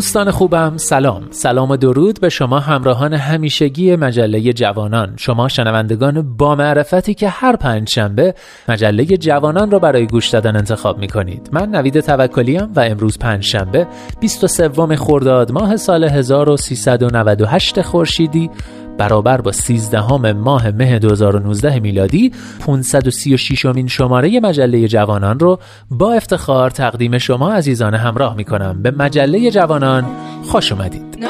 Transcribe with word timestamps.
دوستان 0.00 0.30
خوبم 0.30 0.76
سلام. 0.76 1.26
سلام 1.30 1.70
و 1.70 1.76
درود 1.76 2.20
به 2.20 2.28
شما 2.28 2.58
همراهان 2.58 3.14
همیشگی 3.14 3.96
مجله 3.96 4.52
جوانان. 4.52 5.12
شما 5.16 5.48
شنوندگان 5.48 6.36
با 6.36 6.54
معرفتی 6.54 7.14
که 7.14 7.28
هر 7.28 7.56
پنج 7.56 7.88
شنبه 7.88 8.34
مجله 8.68 9.04
جوانان 9.04 9.70
را 9.70 9.78
برای 9.78 10.06
گوش 10.06 10.28
دادن 10.28 10.56
انتخاب 10.56 10.98
می 10.98 11.08
کنید 11.08 11.48
من 11.52 11.68
نوید 11.68 12.00
توکلیم 12.00 12.72
و 12.76 12.80
امروز 12.80 13.18
پنج 13.18 13.44
شنبه 13.44 13.86
23 14.20 14.96
خرداد 14.96 15.52
ماه 15.52 15.76
سال 15.76 16.04
1398 16.04 17.82
خورشیدی. 17.82 18.50
برابر 19.00 19.40
با 19.40 19.52
13 19.52 20.32
ماه 20.32 20.70
مه 20.70 20.98
2019 20.98 21.80
میلادی 21.80 22.32
536 22.60 23.66
امین 23.66 23.86
شماره 23.86 24.40
مجله 24.40 24.88
جوانان 24.88 25.38
رو 25.38 25.58
با 25.90 26.12
افتخار 26.12 26.70
تقدیم 26.70 27.18
شما 27.18 27.52
عزیزان 27.52 27.94
همراه 27.94 28.36
می 28.36 28.44
کنم 28.44 28.82
به 28.82 28.90
مجله 28.90 29.50
جوانان 29.50 30.06
خوش 30.42 30.72
اومدید. 30.72 31.29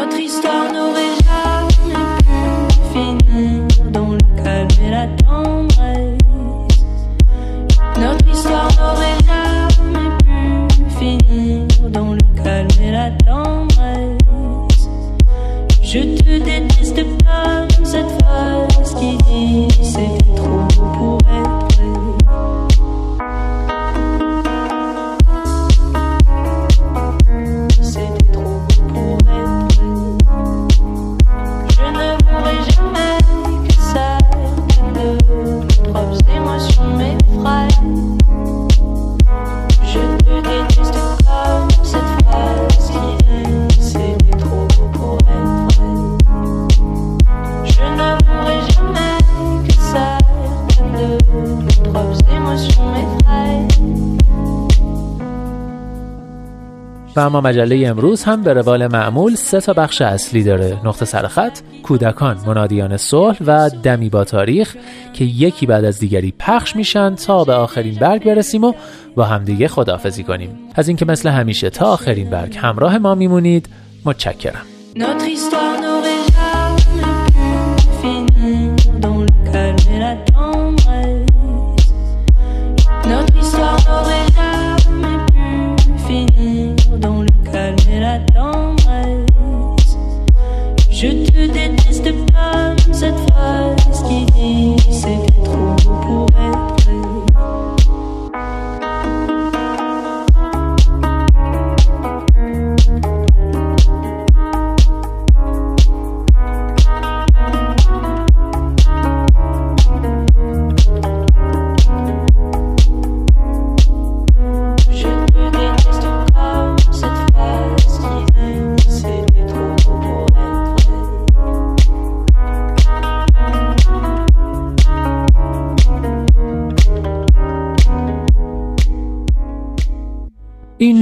اما 57.20 57.40
مجله 57.40 57.88
امروز 57.88 58.24
هم 58.24 58.42
به 58.42 58.52
روال 58.52 58.86
معمول 58.86 59.34
سه 59.34 59.60
تا 59.60 59.72
بخش 59.72 60.02
اصلی 60.02 60.42
داره. 60.42 60.80
نقطه 60.84 61.04
سرخط، 61.04 61.58
کودکان، 61.82 62.36
منادیان 62.46 62.96
صلح 62.96 63.36
و 63.46 63.70
دمی 63.82 64.08
با 64.08 64.24
تاریخ 64.24 64.76
که 65.12 65.24
یکی 65.24 65.66
بعد 65.66 65.84
از 65.84 65.98
دیگری 65.98 66.34
پخش 66.38 66.76
میشن 66.76 67.14
تا 67.14 67.44
به 67.44 67.52
آخرین 67.52 67.94
برگ 67.94 68.24
برسیم 68.24 68.64
و 68.64 68.72
با 69.14 69.24
همدیگه 69.24 69.68
خداحافظی 69.68 70.22
کنیم. 70.22 70.58
از 70.74 70.88
اینکه 70.88 71.04
مثل 71.04 71.28
همیشه 71.28 71.70
تا 71.70 71.86
آخرین 71.86 72.30
برگ 72.30 72.56
همراه 72.56 72.98
ما 72.98 73.14
میمونید 73.14 73.68
متشکرم. 74.04 74.64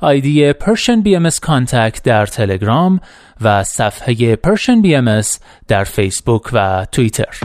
آیدی 0.00 0.52
Persian 0.52 1.04
BMS 1.04 1.38
کانتکت 1.40 2.02
در 2.02 2.26
تلگرام 2.26 3.00
و 3.40 3.64
صفحه 3.64 4.36
Persian 4.36 4.84
BMS 4.84 5.38
در 5.68 5.84
فیسبوک 5.84 6.42
و 6.52 6.86
توییتر 6.92 7.40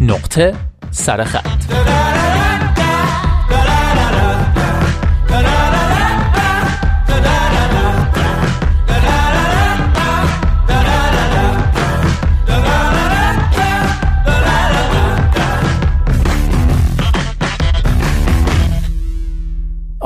نقطه 0.00 0.54
سرخط 0.90 2.25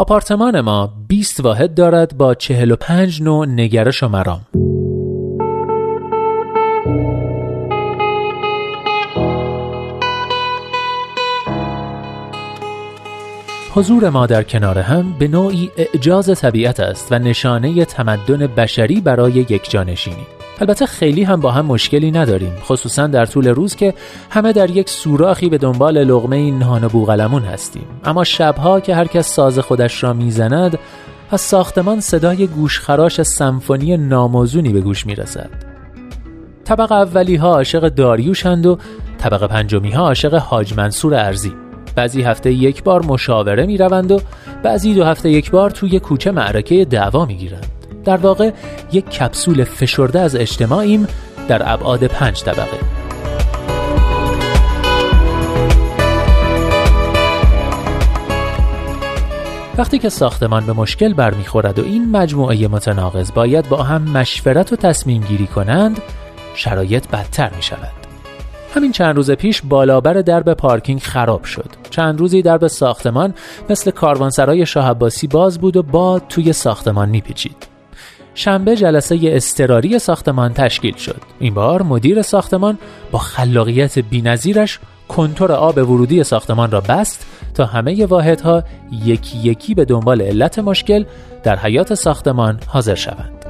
آپارتمان 0.00 0.60
ما 0.60 0.92
20 1.08 1.40
واحد 1.40 1.74
دارد 1.74 2.16
با 2.16 2.34
45 2.34 3.22
نوع 3.22 3.46
نگرش 3.46 4.02
و 4.02 4.08
مرام. 4.08 4.46
حضور 13.74 14.10
ما 14.10 14.26
در 14.26 14.42
کنار 14.42 14.78
هم 14.78 15.12
به 15.18 15.28
نوعی 15.28 15.70
اعجاز 15.76 16.40
طبیعت 16.40 16.80
است 16.80 17.12
و 17.12 17.18
نشانه 17.18 17.84
تمدن 17.84 18.46
بشری 18.46 19.00
برای 19.00 19.32
یک 19.32 19.70
جانشینی. 19.70 20.39
البته 20.60 20.86
خیلی 20.86 21.22
هم 21.22 21.40
با 21.40 21.50
هم 21.50 21.66
مشکلی 21.66 22.10
نداریم 22.10 22.52
خصوصا 22.64 23.06
در 23.06 23.26
طول 23.26 23.48
روز 23.48 23.76
که 23.76 23.94
همه 24.30 24.52
در 24.52 24.70
یک 24.70 24.90
سوراخی 24.90 25.48
به 25.48 25.58
دنبال 25.58 26.04
لغمه 26.04 26.50
نان 26.50 26.84
و 26.84 26.88
بوغلمون 26.88 27.42
هستیم. 27.42 27.84
اما 28.04 28.24
شبها 28.24 28.80
که 28.80 28.94
هر 28.94 29.04
کس 29.04 29.34
ساز 29.34 29.58
خودش 29.58 30.02
را 30.02 30.12
می‌زند 30.12 30.78
از 31.30 31.40
ساختمان 31.40 32.00
صدای 32.00 32.46
گوشخراش 32.46 33.22
سمفونی 33.22 33.96
ناموزونی 33.96 34.72
به 34.72 34.80
گوش 34.80 35.06
می‌رسد. 35.06 35.50
طبق 36.64 36.92
اولی 36.92 37.36
ها 37.36 37.54
عاشق 37.54 37.88
داریوشند 37.88 38.66
و 38.66 38.78
طبق 39.18 39.46
پنجمی 39.46 39.90
ها 39.90 40.02
عاشق 40.02 40.34
حاج 40.34 40.74
منصور 40.76 41.14
ارزی. 41.14 41.52
بعضی 41.94 42.22
هفته 42.22 42.52
یک 42.52 42.82
بار 42.82 43.04
مشاوره 43.04 43.66
می 43.66 43.78
روند 43.78 44.12
و 44.12 44.20
بعضی 44.62 44.94
دو 44.94 45.04
هفته 45.04 45.30
یک 45.30 45.50
بار 45.50 45.70
توی 45.70 46.00
کوچه 46.00 46.30
معرکه 46.30 46.84
دعوا 46.84 47.26
می 47.26 47.34
گیرند. 47.34 47.79
در 48.04 48.16
واقع 48.16 48.50
یک 48.92 49.10
کپسول 49.10 49.64
فشرده 49.64 50.20
از 50.20 50.36
اجتماعیم 50.36 51.06
در 51.48 51.72
ابعاد 51.72 52.04
پنج 52.04 52.42
طبقه. 52.42 53.00
وقتی 59.78 59.98
که 59.98 60.08
ساختمان 60.08 60.66
به 60.66 60.72
مشکل 60.72 61.14
برمیخورد 61.14 61.78
و 61.78 61.84
این 61.84 62.10
مجموعه 62.10 62.68
متناقض 62.68 63.32
باید 63.32 63.68
با 63.68 63.82
هم 63.82 64.02
مشورت 64.02 64.72
و 64.72 64.76
تصمیم 64.76 65.22
گیری 65.22 65.46
کنند 65.46 66.00
شرایط 66.54 67.08
بدتر 67.08 67.50
می 67.56 67.62
شود 67.62 68.00
همین 68.74 68.92
چند 68.92 69.16
روز 69.16 69.30
پیش 69.30 69.62
بالابر 69.62 70.12
درب 70.12 70.54
پارکینگ 70.54 71.00
خراب 71.00 71.44
شد. 71.44 71.70
چند 71.90 72.20
روزی 72.20 72.42
درب 72.42 72.66
ساختمان 72.66 73.34
مثل 73.70 73.90
کاروانسرای 73.90 74.66
شاه 74.66 74.94
باز 75.30 75.58
بود 75.58 75.76
و 75.76 75.82
باد 75.82 76.22
توی 76.28 76.52
ساختمان 76.52 77.08
میپیچید. 77.08 77.69
شنبه 78.34 78.76
جلسه 78.76 79.18
استراری 79.22 79.98
ساختمان 79.98 80.52
تشکیل 80.54 80.96
شد. 80.96 81.20
این 81.38 81.54
بار 81.54 81.82
مدیر 81.82 82.22
ساختمان 82.22 82.78
با 83.10 83.18
خلاقیت 83.18 83.98
بینظیرش 83.98 84.78
کنتور 85.08 85.52
آب 85.52 85.78
ورودی 85.78 86.24
ساختمان 86.24 86.70
را 86.70 86.80
بست 86.80 87.26
تا 87.54 87.66
همه 87.66 88.06
واحدها 88.06 88.64
یکی 89.04 89.38
یکی 89.38 89.74
به 89.74 89.84
دنبال 89.84 90.22
علت 90.22 90.58
مشکل 90.58 91.04
در 91.42 91.56
حیات 91.56 91.94
ساختمان 91.94 92.60
حاضر 92.66 92.94
شوند. 92.94 93.44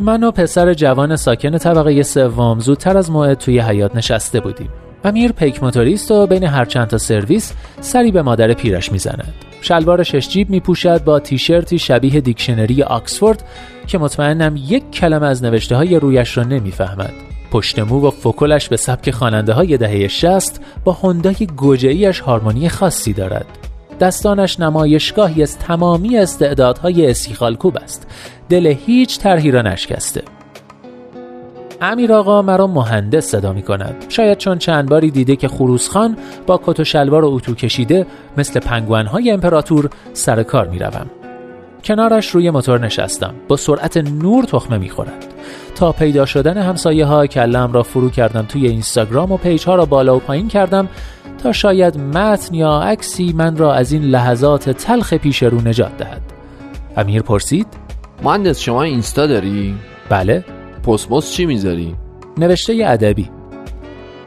من 0.00 0.24
و 0.24 0.30
پسر 0.30 0.74
جوان 0.74 1.16
ساکن 1.16 1.58
طبقه 1.58 2.02
سوم 2.02 2.60
زودتر 2.60 2.98
از 2.98 3.10
موعد 3.10 3.38
توی 3.38 3.58
حیات 3.58 3.96
نشسته 3.96 4.40
بودیم. 4.40 4.68
امیر 5.04 5.32
پیک 5.32 5.62
موتوریست 5.62 6.10
و 6.10 6.26
بین 6.26 6.44
هر 6.44 6.64
چند 6.64 6.86
تا 6.86 6.98
سرویس 6.98 7.52
سری 7.80 8.12
به 8.12 8.22
مادر 8.22 8.52
پیرش 8.52 8.92
می‌زند. 8.92 9.34
شلوار 9.66 10.02
شش 10.02 10.28
جیب 10.28 10.50
می 10.50 10.60
پوشد 10.60 11.04
با 11.04 11.20
تیشرتی 11.20 11.78
شبیه 11.78 12.20
دیکشنری 12.20 12.82
آکسفورد 12.82 13.44
که 13.86 13.98
مطمئنم 13.98 14.54
یک 14.56 14.90
کلمه 14.90 15.26
از 15.26 15.44
نوشته 15.44 15.76
های 15.76 15.96
رویش 15.96 16.36
را 16.36 16.44
نمی‌فهمد. 16.44 17.12
پشت 17.50 17.78
مو 17.78 18.08
و 18.08 18.10
فکلش 18.10 18.68
به 18.68 18.76
سبک 18.76 19.10
خواننده 19.10 19.52
های 19.52 19.76
دهه 19.76 20.08
60 20.08 20.60
با 20.84 20.92
هندای 20.92 21.46
گوجهیش 21.56 22.20
هارمونی 22.20 22.68
خاصی 22.68 23.12
دارد. 23.12 23.46
دستانش 24.00 24.60
نمایشگاهی 24.60 25.42
از 25.42 25.58
تمامی 25.58 26.18
استعدادهای 26.18 27.10
اسیخالکوب 27.10 27.76
است. 27.76 28.06
دل 28.48 28.66
هیچ 28.66 29.18
طرحی 29.18 29.50
را 29.50 29.62
نشکسته. 29.62 30.22
امیر 31.80 32.12
آقا 32.12 32.42
مرا 32.42 32.66
مهندس 32.66 33.26
صدا 33.26 33.52
می 33.52 33.62
کند 33.62 34.04
شاید 34.08 34.38
چون 34.38 34.58
چند 34.58 34.88
باری 34.88 35.10
دیده 35.10 35.36
که 35.36 35.48
خروس 35.48 35.88
خان 35.88 36.16
با 36.46 36.60
کت 36.66 36.80
و 36.80 36.84
شلوار 36.84 37.24
و 37.24 37.34
اتو 37.34 37.54
کشیده 37.54 38.06
مثل 38.36 38.60
پنگوان 38.60 39.06
های 39.06 39.30
امپراتور 39.30 39.90
سر 40.12 40.42
کار 40.42 40.68
می 40.68 40.78
روم. 40.78 41.10
کنارش 41.84 42.30
روی 42.30 42.50
موتور 42.50 42.80
نشستم 42.80 43.34
با 43.48 43.56
سرعت 43.56 43.96
نور 43.96 44.44
تخمه 44.44 44.78
می 44.78 44.88
خورد. 44.88 45.26
تا 45.74 45.92
پیدا 45.92 46.26
شدن 46.26 46.58
همسایه 46.58 47.04
ها 47.04 47.26
کله‌ام 47.26 47.72
را 47.72 47.82
فرو 47.82 48.10
کردم 48.10 48.42
توی 48.42 48.66
اینستاگرام 48.66 49.32
و 49.32 49.36
page 49.36 49.64
ها 49.64 49.74
را 49.74 49.86
بالا 49.86 50.16
و 50.16 50.18
پایین 50.18 50.48
کردم 50.48 50.88
تا 51.42 51.52
شاید 51.52 51.98
متن 51.98 52.54
یا 52.54 52.80
عکسی 52.80 53.32
من 53.32 53.56
را 53.56 53.74
از 53.74 53.92
این 53.92 54.02
لحظات 54.02 54.70
تلخ 54.70 55.14
پیش 55.14 55.42
رو 55.42 55.60
نجات 55.60 55.96
دهد 55.96 56.22
امیر 56.96 57.22
پرسید 57.22 57.66
مهندس 58.22 58.60
شما 58.60 58.82
اینستا 58.82 59.26
داری؟ 59.26 59.74
بله 60.08 60.44
پست 60.86 61.32
چی 61.32 61.46
می‌ذاری؟ 61.46 61.94
نوشته 62.38 62.84
ادبی. 62.86 63.30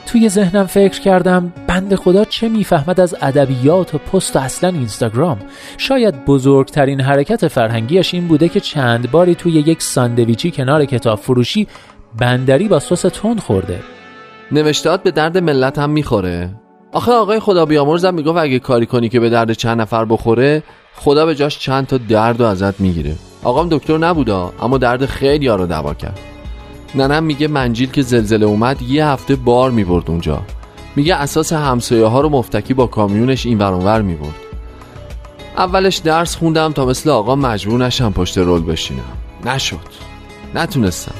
توی 0.05 0.29
ذهنم 0.29 0.65
فکر 0.65 0.99
کردم 1.01 1.53
بنده 1.67 1.95
خدا 1.95 2.25
چه 2.25 2.49
می‌فهمد 2.49 2.99
از 2.99 3.15
ادبیات 3.21 3.95
و 3.95 3.97
پست 3.97 4.35
و 4.35 4.39
اصلا 4.39 4.69
اینستاگرام. 4.69 5.39
شاید 5.77 6.25
بزرگترین 6.25 7.01
حرکت 7.01 7.47
فرهنگیش 7.47 8.13
این 8.13 8.27
بوده 8.27 8.49
که 8.49 8.59
چند 8.59 9.11
باری 9.11 9.35
توی 9.35 9.51
یک 9.51 9.81
ساندویچی 9.81 10.51
کنار 10.51 10.85
کتاب 10.85 11.19
فروشی 11.19 11.67
بندری 12.17 12.67
با 12.67 12.79
سس 12.79 13.01
تند 13.01 13.39
خورده. 13.39 13.79
نوشتهات 14.51 15.03
به 15.03 15.11
درد 15.11 15.37
ملت 15.37 15.79
هم 15.79 15.89
می‌خوره. 15.89 16.55
آخه 16.91 17.11
آقای 17.11 17.39
خدا 17.39 17.65
بیامرزم 17.65 18.13
می‌گفت 18.13 18.37
اگه 18.37 18.59
کاری 18.59 18.85
کنی 18.85 19.09
که 19.09 19.19
به 19.19 19.29
درد 19.29 19.53
چند 19.53 19.81
نفر 19.81 20.05
بخوره 20.05 20.63
خدا 20.95 21.25
به 21.25 21.35
جاش 21.35 21.59
چند 21.59 21.87
تا 21.87 21.97
درد 21.97 22.41
و 22.41 22.45
ازت 22.45 22.79
می‌گیره. 22.79 23.15
آقام 23.43 23.69
دکتر 23.71 23.97
نبودا 23.97 24.53
اما 24.61 24.77
درد 24.77 25.05
خیلی 25.05 25.47
ها 25.47 25.55
رو 25.55 25.65
دوا 25.65 25.93
کرد. 25.93 26.19
ننم 26.95 27.23
میگه 27.23 27.47
منجیل 27.47 27.91
که 27.91 28.01
زلزله 28.01 28.45
اومد 28.45 28.81
یه 28.81 29.07
هفته 29.07 29.35
بار 29.35 29.71
می‌برد 29.71 30.09
اونجا. 30.09 30.41
میگه 30.95 31.15
اساس 31.15 31.53
همسایه 31.53 32.05
ها 32.05 32.21
رو 32.21 32.29
مفتکی 32.29 32.73
با 32.73 32.87
کامیونش 32.87 33.45
این 33.45 33.57
ورانور 33.57 34.01
می‌برد. 34.01 34.35
اولش 35.57 35.97
درس 35.97 36.35
خوندم 36.35 36.71
تا 36.71 36.85
مثل 36.85 37.09
آقا 37.09 37.35
مجبور 37.35 37.85
نشم 37.85 38.11
پشت 38.11 38.37
رول 38.37 38.61
بشینم. 38.61 38.99
نشد. 39.45 39.77
نتونستم. 40.55 41.15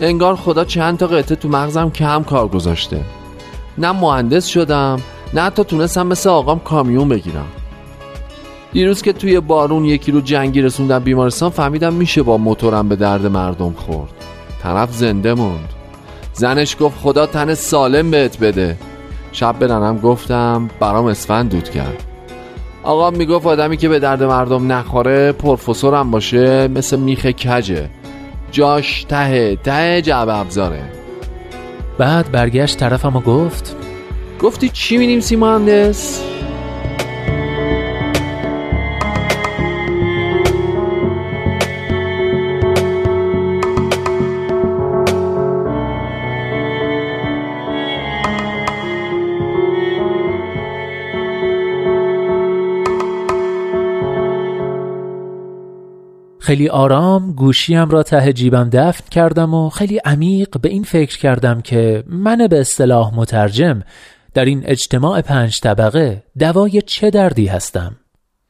انگار 0.00 0.36
خدا 0.36 0.64
چند 0.64 0.98
تا 0.98 1.06
قطعه 1.06 1.36
تو 1.36 1.48
مغزم 1.48 1.90
کم 1.90 2.22
کار 2.22 2.48
گذاشته. 2.48 3.00
نه 3.78 3.92
مهندس 3.92 4.46
شدم 4.46 5.00
نه 5.34 5.40
حتی 5.40 5.64
تونستم 5.64 6.06
مثل 6.06 6.30
آقام 6.30 6.58
کامیون 6.58 7.08
بگیرم. 7.08 7.46
دیروز 8.72 9.02
که 9.02 9.12
توی 9.12 9.40
بارون 9.40 9.84
یکی 9.84 10.12
رو 10.12 10.20
جنگی 10.20 10.62
رسوندم 10.62 10.98
بیمارستان 10.98 11.50
فهمیدم 11.50 11.92
میشه 11.92 12.22
با 12.22 12.36
موتورم 12.36 12.88
به 12.88 12.96
درد 12.96 13.26
مردم 13.26 13.72
خورد. 13.72 14.33
طرف 14.64 14.92
زنده 14.92 15.34
موند. 15.34 15.68
زنش 16.32 16.76
گفت 16.80 16.98
خدا 17.02 17.26
تن 17.26 17.54
سالم 17.54 18.10
بهت 18.10 18.38
بده. 18.38 18.76
شب 19.32 19.58
به 19.58 19.66
گفتم 20.02 20.70
برام 20.80 21.06
اسفند 21.06 21.50
دود 21.50 21.70
کرد. 21.70 22.04
آقا 22.82 23.10
می‌گفت 23.10 23.46
آدمی 23.46 23.76
که 23.76 23.88
به 23.88 23.98
درد 23.98 24.22
مردم 24.22 24.72
نخوره 24.72 25.32
پروفسورم 25.32 26.10
باشه 26.10 26.68
مثل 26.68 26.98
میخ 26.98 27.26
کجه. 27.26 27.90
جاش 28.52 29.04
ته 29.04 29.56
ته 29.56 30.02
جعب 30.02 30.28
ابزاره. 30.28 30.82
بعد 31.98 32.30
برگشت 32.30 32.78
طرفم 32.78 33.16
و 33.16 33.20
گفت 33.20 33.76
گفتی 34.40 34.68
چی 34.68 34.96
مینیم 34.96 35.20
سی 35.20 35.36
مهندس؟ 35.36 36.22
خیلی 56.44 56.68
آرام 56.68 57.32
گوشیم 57.32 57.88
را 57.88 58.02
ته 58.02 58.32
جیبم 58.32 58.70
دفن 58.72 59.04
کردم 59.10 59.54
و 59.54 59.70
خیلی 59.70 60.00
عمیق 60.04 60.60
به 60.60 60.68
این 60.68 60.82
فکر 60.82 61.18
کردم 61.18 61.60
که 61.60 62.04
من 62.06 62.46
به 62.46 62.60
اصطلاح 62.60 63.14
مترجم 63.14 63.82
در 64.34 64.44
این 64.44 64.62
اجتماع 64.66 65.20
پنج 65.20 65.60
طبقه 65.62 66.22
دوای 66.38 66.82
چه 66.82 67.10
دردی 67.10 67.46
هستم 67.46 67.96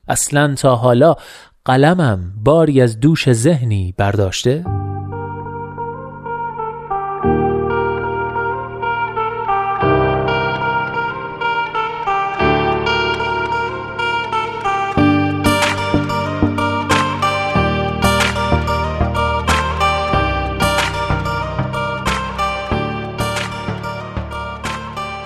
اصلا 0.08 0.54
تا 0.54 0.76
حالا 0.76 1.14
قلمم 1.64 2.32
باری 2.44 2.80
از 2.80 3.00
دوش 3.00 3.32
ذهنی 3.32 3.94
برداشته؟ 3.98 4.64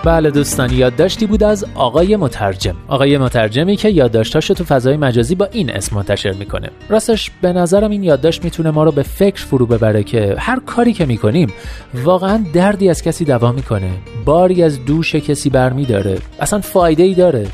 بله 0.09 0.31
دوستان 0.31 0.73
یادداشتی 0.73 1.27
بود 1.27 1.43
از 1.43 1.67
آقای 1.75 2.17
مترجم. 2.17 2.75
آقای 2.89 3.19
مترجمی 3.19 3.77
که 3.77 3.89
یادداشتاشو 3.89 4.55
تو 4.55 4.65
فضای 4.65 4.97
مجازی 4.97 5.35
با 5.35 5.45
این 5.45 5.71
اسم 5.71 5.97
منتشر 5.97 6.33
می‌کنه. 6.33 6.71
راستش 6.89 7.31
به 7.43 7.53
نظرم 7.53 7.91
این 7.91 8.03
یادداشت 8.03 8.45
می‌تونه 8.45 8.71
ما 8.71 8.85
رو 8.85 8.93
به 8.93 9.03
فکر 9.03 9.45
فرو 9.45 9.67
ببره 9.67 10.03
که 10.03 10.35
هر 10.39 10.61
کاری 10.67 10.93
که 10.93 11.07
می‌کنیم 11.07 11.53
واقعا 11.95 12.45
دردی 12.53 12.91
از 12.91 13.03
کسی 13.03 13.25
دوا 13.25 13.53
می‌کنه 13.53 13.91
باری 14.25 14.63
از 14.63 14.85
دوش 14.85 15.15
کسی 15.15 15.51
برمی 15.51 15.85
داره 15.85 16.19
اصلا 16.41 16.61
فایده 16.61 17.03
ای 17.03 17.15
داره. 17.15 17.47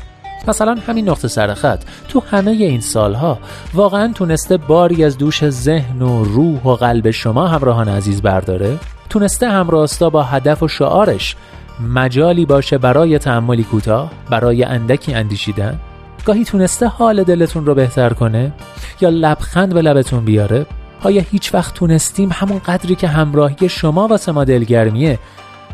مثلا 0.47 0.75
همین 0.87 1.09
نقطه 1.09 1.27
سرخط 1.27 1.83
تو 2.09 2.19
همه 2.31 2.51
این 2.51 2.81
سالها 2.81 3.39
واقعا 3.73 4.11
تونسته 4.13 4.57
باری 4.57 5.03
از 5.03 5.17
دوش 5.17 5.49
ذهن 5.49 6.01
و 6.01 6.23
روح 6.23 6.63
و 6.63 6.75
قلب 6.75 7.11
شما 7.11 7.47
همراهان 7.47 7.89
عزیز 7.89 8.21
برداره؟ 8.21 8.77
تونسته 9.09 9.49
همراستا 9.49 10.09
با 10.09 10.23
هدف 10.23 10.63
و 10.63 10.67
شعارش 10.67 11.35
مجالی 11.79 12.45
باشه 12.45 12.77
برای 12.77 13.17
تعملی 13.17 13.63
کوتاه 13.63 14.11
برای 14.29 14.63
اندکی 14.63 15.13
اندیشیدن؟ 15.13 15.79
گاهی 16.25 16.43
تونسته 16.43 16.87
حال 16.87 17.23
دلتون 17.23 17.65
رو 17.65 17.75
بهتر 17.75 18.09
کنه؟ 18.09 18.53
یا 19.01 19.09
لبخند 19.09 19.73
به 19.73 19.81
لبتون 19.81 20.25
بیاره؟ 20.25 20.65
آیا 21.03 21.21
هیچ 21.31 21.53
وقت 21.53 21.73
تونستیم 21.73 22.29
همون 22.33 22.59
قدری 22.59 22.95
که 22.95 23.07
همراهی 23.07 23.69
شما 23.69 24.07
واسه 24.07 24.31
ما 24.31 24.43
دلگرمیه؟ 24.43 25.19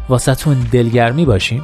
واسه 0.09 0.35
تون 0.35 0.57
دلگرمی 0.71 1.25
باشیم؟ 1.25 1.63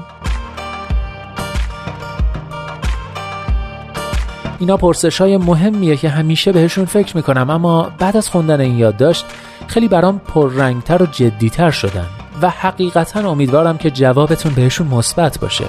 اینا 4.60 4.78
پرسش 4.78 5.22
های 5.22 5.38
مهمیه 5.38 5.96
که 5.96 6.10
همیشه 6.10 6.52
بهشون 6.52 6.86
فکر 6.86 7.18
می‌کنم 7.18 7.50
اما 7.50 7.92
بعد 8.00 8.18
از 8.18 8.30
خوندن 8.30 8.62
این 8.62 8.78
یادداشت 8.78 9.26
خیلی 9.68 9.88
برام 9.88 10.20
پررنگتر 10.20 11.04
و 11.04 11.06
جدیتر 11.06 11.72
شدن. 11.72 12.06
و 12.42 12.50
حقیقتا 12.50 13.32
امیدوارم 13.32 13.78
که 13.78 13.92
جوابتون 13.92 14.54
بهشون 14.54 14.88
مثبت 14.88 15.40
باشه. 15.40 15.66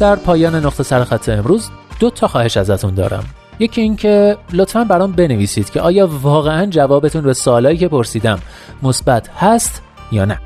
در 0.00 0.16
پایان 0.16 0.54
نقطه 0.54 0.82
سرخط 0.82 1.28
امروز 1.28 1.70
دو 2.00 2.10
تا 2.10 2.28
خواهش 2.28 2.56
ازتون 2.56 2.94
دارم. 2.94 3.24
یکی 3.58 3.80
اینکه 3.80 4.36
لطفا 4.52 4.84
برام 4.84 5.12
بنویسید 5.12 5.70
که 5.70 5.80
آیا 5.80 6.08
واقعا 6.22 6.66
جوابتون 6.66 7.22
به 7.22 7.32
سوالایی 7.32 7.78
که 7.78 7.88
پرسیدم 7.88 8.38
مثبت 8.82 9.28
هست 9.28 9.82
یا 10.12 10.24
نه. 10.24 10.38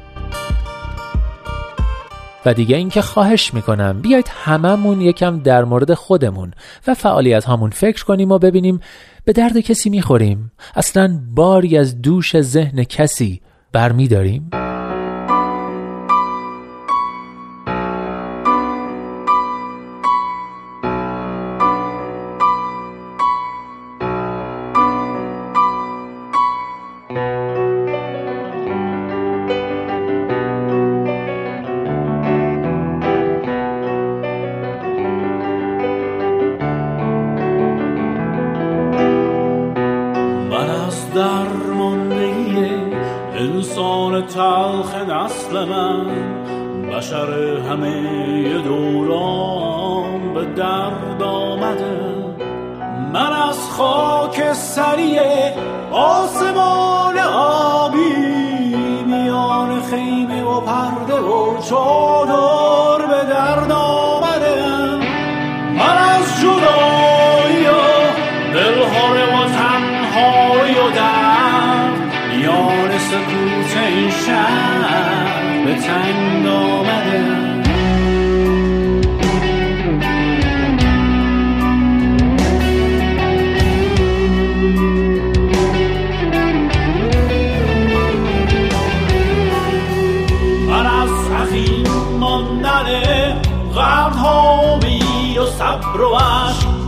و 2.47 2.55
دیگه 2.55 2.77
اینکه 2.77 3.03
خواهش 3.03 3.55
می‌کنم 3.55 4.01
بیایید 4.01 4.31
هممون 4.45 5.01
یکم 5.01 5.39
در 5.39 5.65
مورد 5.65 5.95
خودمون 5.95 6.53
و 6.87 6.95
فعالیت 6.95 7.45
هامون 7.45 7.71
فکر 7.71 8.05
کنیم 8.05 8.33
و 8.33 8.39
ببینیم 8.39 8.81
به 9.25 9.33
درد 9.33 9.59
کسی 9.59 9.91
می‌خوریم. 9.91 10.53
اصلا 10.77 11.21
باری 11.35 11.79
از 11.79 12.03
دوش 12.03 12.41
ذهن 12.41 12.85
کسی 12.85 13.41
برمیداریم؟ 13.73 14.51
تلخ 44.21 44.95
نسل 44.95 45.65
من 45.65 46.07
بشر 46.89 47.59
همه 47.71 48.59
دوران 48.59 50.35
به 50.35 50.45
درد 50.45 51.23
آمده. 51.23 52.01
من 53.13 53.33
از 53.49 53.71
خاک 53.71 54.53
سریع 54.53 55.21
آسمان 55.93 57.19
آبی 57.35 58.15
میان 59.07 59.83
خیمه 59.83 60.43
و 60.43 60.61
پرده 60.61 61.21
و 61.21 61.61
چادر 61.63 63.07
به 63.07 63.31
درد 63.31 63.73
آمده 63.73 64.08
شهر 74.29 75.65
به 75.65 75.75
تنگ 75.75 76.47
آمده 76.47 77.49
صبر 95.59 96.01
و 96.01 96.19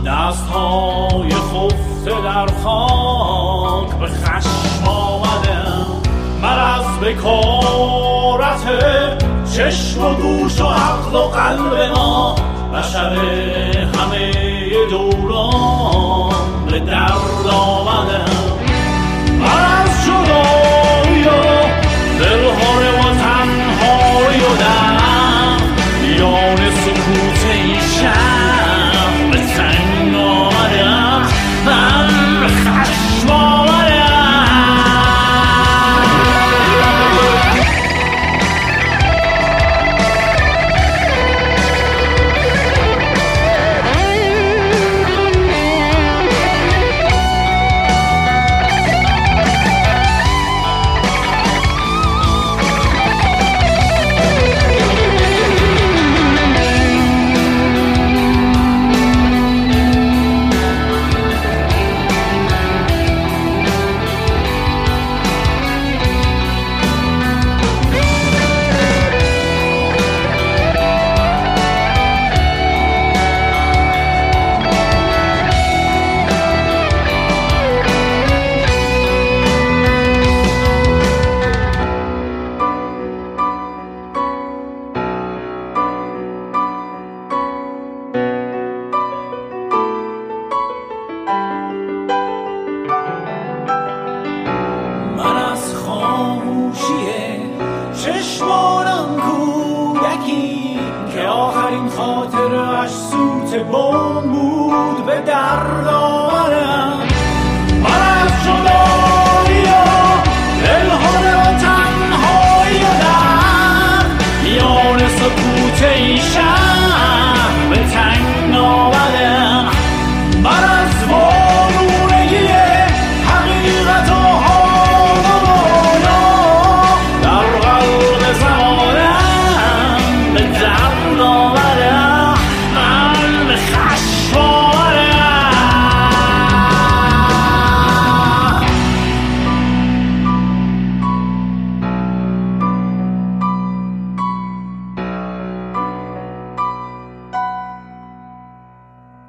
دست 0.05 0.47
های 0.47 1.31
خفته 1.31 2.21
در 2.23 2.47
خاک. 2.63 3.99
به 3.99 4.07
خشم 4.07 4.87
آمدم 6.41 6.47
مرض 6.47 6.97
بکارت 6.97 8.65
چشم 9.55 10.05
و 10.05 10.13
گوش 10.13 10.61
و 10.61 10.65
عقل 10.65 11.15
و 11.15 11.21
قلب 11.21 11.97
ما 11.97 12.35
بشر 12.73 13.15
همه 13.97 14.31
دوران 14.89 16.65
به 16.71 16.79
درد 16.79 17.47
آمده 17.51 18.21
مرض 19.39 20.05
جدایی 20.05 21.23
و 21.23 21.31
دلهاره 22.19 22.91
و 22.99 23.15
تنهایی 23.15 24.41
و 24.41 24.55
در 24.59 24.91
میان 26.01 26.50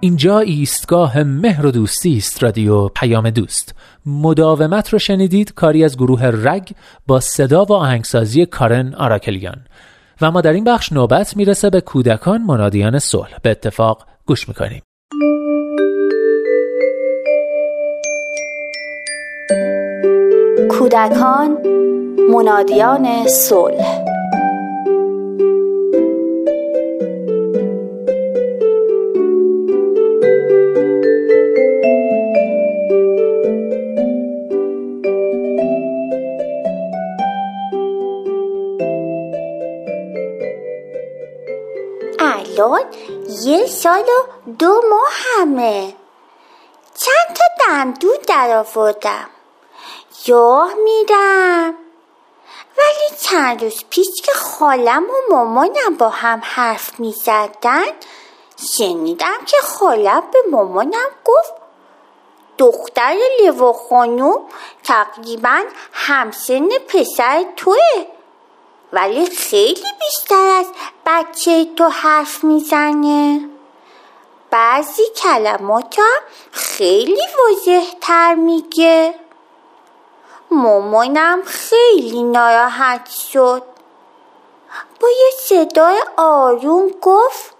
اینجا 0.04 0.38
ایستگاه 0.38 1.22
مهر 1.22 1.66
و 1.66 1.70
دوستی 1.70 2.16
است 2.16 2.42
رادیو 2.42 2.88
پیام 2.88 3.30
دوست. 3.30 3.74
مداومت 4.06 4.88
رو 4.88 4.98
شنیدید 4.98 5.54
کاری 5.54 5.84
از 5.84 5.96
گروه 5.96 6.24
رگ 6.24 6.70
با 7.06 7.20
صدا 7.20 7.64
و 7.64 7.72
آهنگسازی 7.72 8.46
کارن 8.46 8.94
آراکلیان. 8.94 9.56
و 10.20 10.30
ما 10.30 10.40
در 10.40 10.52
این 10.52 10.64
بخش 10.64 10.92
نوبت 10.92 11.36
می‌رسه 11.36 11.70
به 11.70 11.80
کودکان 11.80 12.42
منادیان 12.42 12.98
صلح. 12.98 13.36
به 13.42 13.50
اتفاق 13.50 14.06
گوش 14.26 14.48
می‌کنیم. 14.48 14.82
کودکان 20.70 21.58
منادیان 22.32 23.28
صلح 23.28 24.04
الان 42.52 42.84
یه 43.44 43.66
سال 43.66 44.00
و 44.00 44.50
دو 44.58 44.82
ماه 44.90 45.12
همه. 45.36 45.94
چند 46.94 47.36
تا 47.36 47.44
دمدون 47.66 48.16
در 48.28 48.56
آوردم؟ 48.58 49.30
یاه 50.26 50.74
میرم 50.84 51.74
ولی 52.78 53.18
چند 53.20 53.64
روز 53.64 53.84
پیش 53.90 54.08
که 54.24 54.32
خالم 54.32 55.02
و 55.02 55.34
مامانم 55.34 55.94
با 55.98 56.08
هم 56.08 56.40
حرف 56.44 57.00
می‌زدن 57.00 57.84
شنیدم 58.76 59.44
که 59.46 59.56
خالم 59.62 60.22
به 60.32 60.38
مامانم 60.50 61.08
گفت 61.24 61.52
دختر 62.58 63.16
لیوا 63.40 63.72
خانوم 63.72 64.48
تقریبا 64.84 65.62
همسن 65.92 66.68
پسر 66.88 67.44
توه. 67.56 68.06
ولی 68.92 69.26
خیلی 69.26 69.86
بیشتر 70.00 70.46
از 70.46 70.66
بچه 71.06 71.64
تو 71.64 71.84
حرف 71.84 72.44
می‌زنه. 72.44 73.48
بعضی 74.50 75.02
کلمات 75.16 75.96
خیلی 76.50 77.22
واضح 77.38 77.86
تر 78.00 78.34
میگه. 78.34 79.14
مامانم 80.50 81.42
خیلی 81.44 82.22
ناراحت 82.22 83.10
شد. 83.10 83.62
با 85.00 85.08
یه 85.08 85.30
صدای 85.40 86.02
آروم 86.16 86.90
گفت 87.02 87.54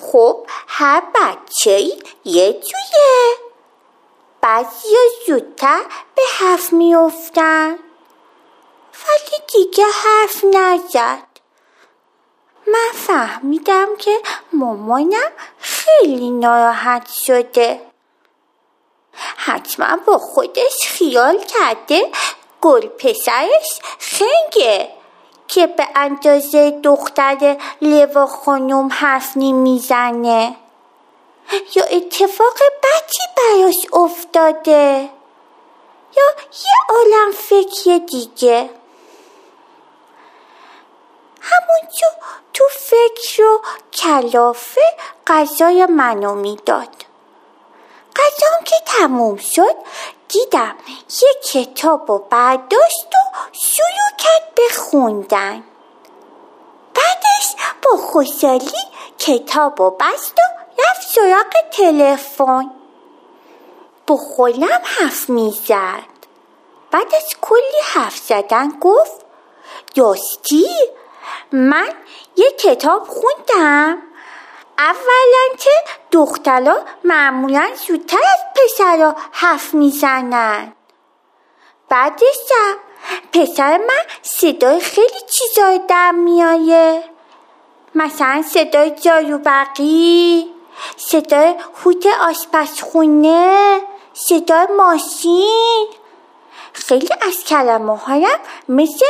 خب 0.00 0.46
هر 0.66 1.02
بچه 1.14 1.80
یه 2.24 2.52
جویه 2.52 3.36
بعضی 4.40 4.88
زودتر 5.26 5.82
به 6.14 6.22
حرف 6.38 6.72
میافتن. 6.72 7.78
ولی 9.08 9.42
دیگه 9.52 9.84
حرف 9.84 10.44
نزد. 10.44 11.26
من 12.66 12.90
فهمیدم 12.94 13.96
که 13.98 14.18
مامانم 14.52 15.32
خیلی 15.58 16.30
ناراحت 16.30 17.08
شده. 17.10 17.80
حتما 19.36 19.96
با 20.06 20.18
خودش 20.18 20.88
خیال 20.88 21.38
کرده 21.38 22.10
گل 22.60 22.86
پسرش 22.86 23.80
خنگه 23.98 24.88
که 25.48 25.66
به 25.66 25.88
اندازه 25.94 26.70
دختر 26.70 27.56
لوا 27.82 28.26
خانوم 28.26 28.88
حرف 28.92 29.32
نمی‌زنه. 29.36 30.56
یا 31.74 31.84
اتفاق 31.84 32.58
بدی 32.82 33.22
براش 33.36 33.86
افتاده. 33.92 35.10
یا 36.16 36.24
یه 36.64 36.96
عالم 36.96 37.32
فکر 37.32 37.98
دیگه. 37.98 38.70
همونجا 41.50 42.08
تو 42.52 42.64
فکر 42.70 43.42
و 43.42 43.60
کلافه 43.92 44.96
غذای 45.26 45.86
منو 45.86 46.34
می‌داد. 46.34 46.88
غذام 48.16 48.64
که 48.64 48.76
تموم 48.86 49.36
شد 49.36 49.76
دیدم 50.28 50.76
یه 51.22 51.28
کتاب 51.44 52.10
و 52.10 52.18
برداشت 52.18 53.06
و 53.06 53.38
شروع 53.52 54.16
کرد 54.18 54.54
به 54.54 54.62
خوندن. 54.76 55.64
بعدش 56.94 57.54
با 57.82 57.96
خوشحالی 57.96 58.80
کتاب 59.18 59.80
و 59.80 59.90
بست 59.90 60.34
و 60.38 60.42
رفت 60.82 61.08
سراغ 61.08 61.70
تلفن. 61.72 62.70
با 64.06 64.16
خودم 64.16 64.80
حرف 64.84 65.30
می‌زد. 65.30 66.16
بعد 66.90 67.14
از 67.14 67.28
کلی 67.40 67.80
حرف 67.84 68.16
زدن 68.16 68.68
گفت 68.80 69.24
دوستی 69.94 70.68
من 71.52 71.88
یه 72.36 72.50
کتاب 72.50 73.06
خوندم. 73.06 74.02
اولا 74.78 75.56
که 75.58 75.70
دخترها 76.12 76.76
معمولا 77.04 77.68
زودتر 77.88 78.16
از 78.16 78.40
پسرها 78.56 79.16
حرف 79.32 79.74
می‌زنن. 79.74 80.72
بعدشم 81.88 82.76
پسر 83.32 83.76
من 83.76 84.02
صدای 84.22 84.80
خیلی 84.80 85.20
چیزای 85.30 85.80
در 85.88 86.10
میایه 86.10 87.04
مثلا 87.94 88.42
صدای 88.42 88.90
جاروبقی 88.90 90.46
صدای 90.96 91.54
هوت 91.84 92.06
آشپزخونه 92.20 93.80
صدای 94.12 94.66
ماشین. 94.76 95.86
خیلی 96.72 97.08
از 97.20 97.44
کلمه 97.44 97.96
هایم 97.96 98.38
مثل 98.68 99.06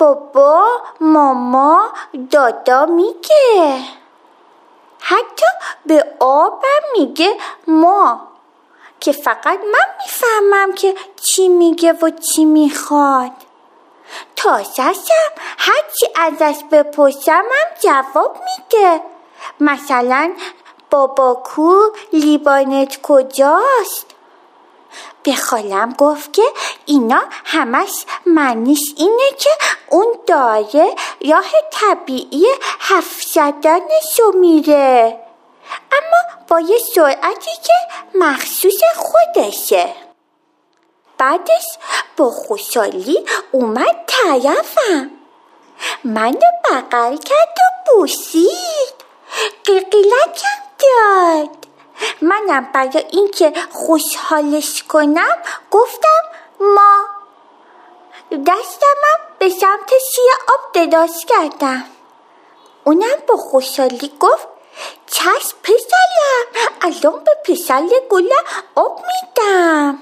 بابا 0.00 0.64
ماما 1.00 1.92
دادا 2.30 2.86
میگه. 2.86 3.84
حتی 5.00 5.46
به 5.86 6.04
آبم 6.20 6.82
میگه 6.92 7.36
ما 7.66 8.20
که 9.00 9.12
فقط 9.12 9.58
من 9.72 9.88
می‌فهمم 9.98 10.72
که 10.74 10.94
چی 11.16 11.48
میگه 11.48 11.92
و 11.92 12.10
چی 12.10 12.44
می‌خواد. 12.44 13.30
تازهشم 14.36 15.30
هرچی 15.58 16.06
ازش 16.16 16.64
بپرسمم 16.72 17.68
جواب 17.80 18.36
میده. 18.46 19.02
مثلا 19.60 20.32
بابا 20.90 21.34
کو 21.34 21.74
لیبانت 22.12 23.02
کجاست؟ 23.02 24.06
به 25.22 25.34
خالم 25.34 25.92
گفت 25.98 26.32
که 26.32 26.42
اینا 26.86 27.22
همش 27.44 28.04
معنیش 28.26 28.94
اینه 28.96 29.30
که 29.38 29.50
اون 29.90 30.18
داره 30.26 30.94
راه 31.30 31.50
طبیعی 31.70 32.46
حرف 32.78 33.22
زدنشو 33.22 34.32
میره. 34.34 35.20
اما 35.92 36.42
با 36.48 36.60
یه 36.60 36.78
سرعتی 36.94 37.50
که 37.64 37.72
مخصوص 38.14 38.80
خودشه. 38.96 39.94
بعدش 41.18 41.64
با 42.16 42.30
خوشحالی 42.30 43.26
اومد 43.52 43.96
طرفم. 44.06 45.10
منو 46.04 46.50
بغل 46.70 47.16
کرد 47.16 47.56
و 47.58 47.92
بوسید 47.92 48.94
قلقلکم 49.64 50.60
داد. 50.78 51.59
منم 52.22 52.68
برای 52.74 53.04
اینکه 53.10 53.52
خوشحالش 53.70 54.82
کنم 54.82 55.36
گفتم 55.70 56.22
ما 56.60 57.04
دستمم 58.30 59.20
به 59.38 59.48
سمت 59.48 59.90
شیر 60.14 60.32
آب 60.48 60.72
دراز 60.72 61.24
کردم. 61.28 61.84
اونم 62.84 63.18
با 63.28 63.36
خوشحالی 63.36 64.12
گفت 64.20 64.48
چشم 65.06 65.56
پسرم 65.62 66.66
الان 66.82 67.24
به 67.24 67.32
پسر 67.44 67.88
گل 68.10 68.28
آب 68.74 69.04
میدم. 69.06 69.98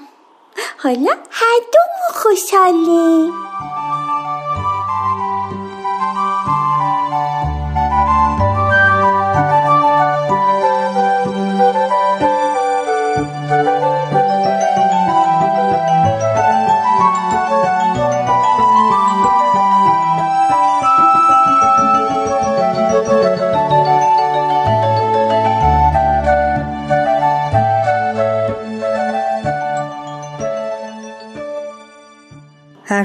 حالا 0.77 1.17
هر 1.31 1.59
دومون 1.73 2.11
خوشحالیم. 2.13 3.33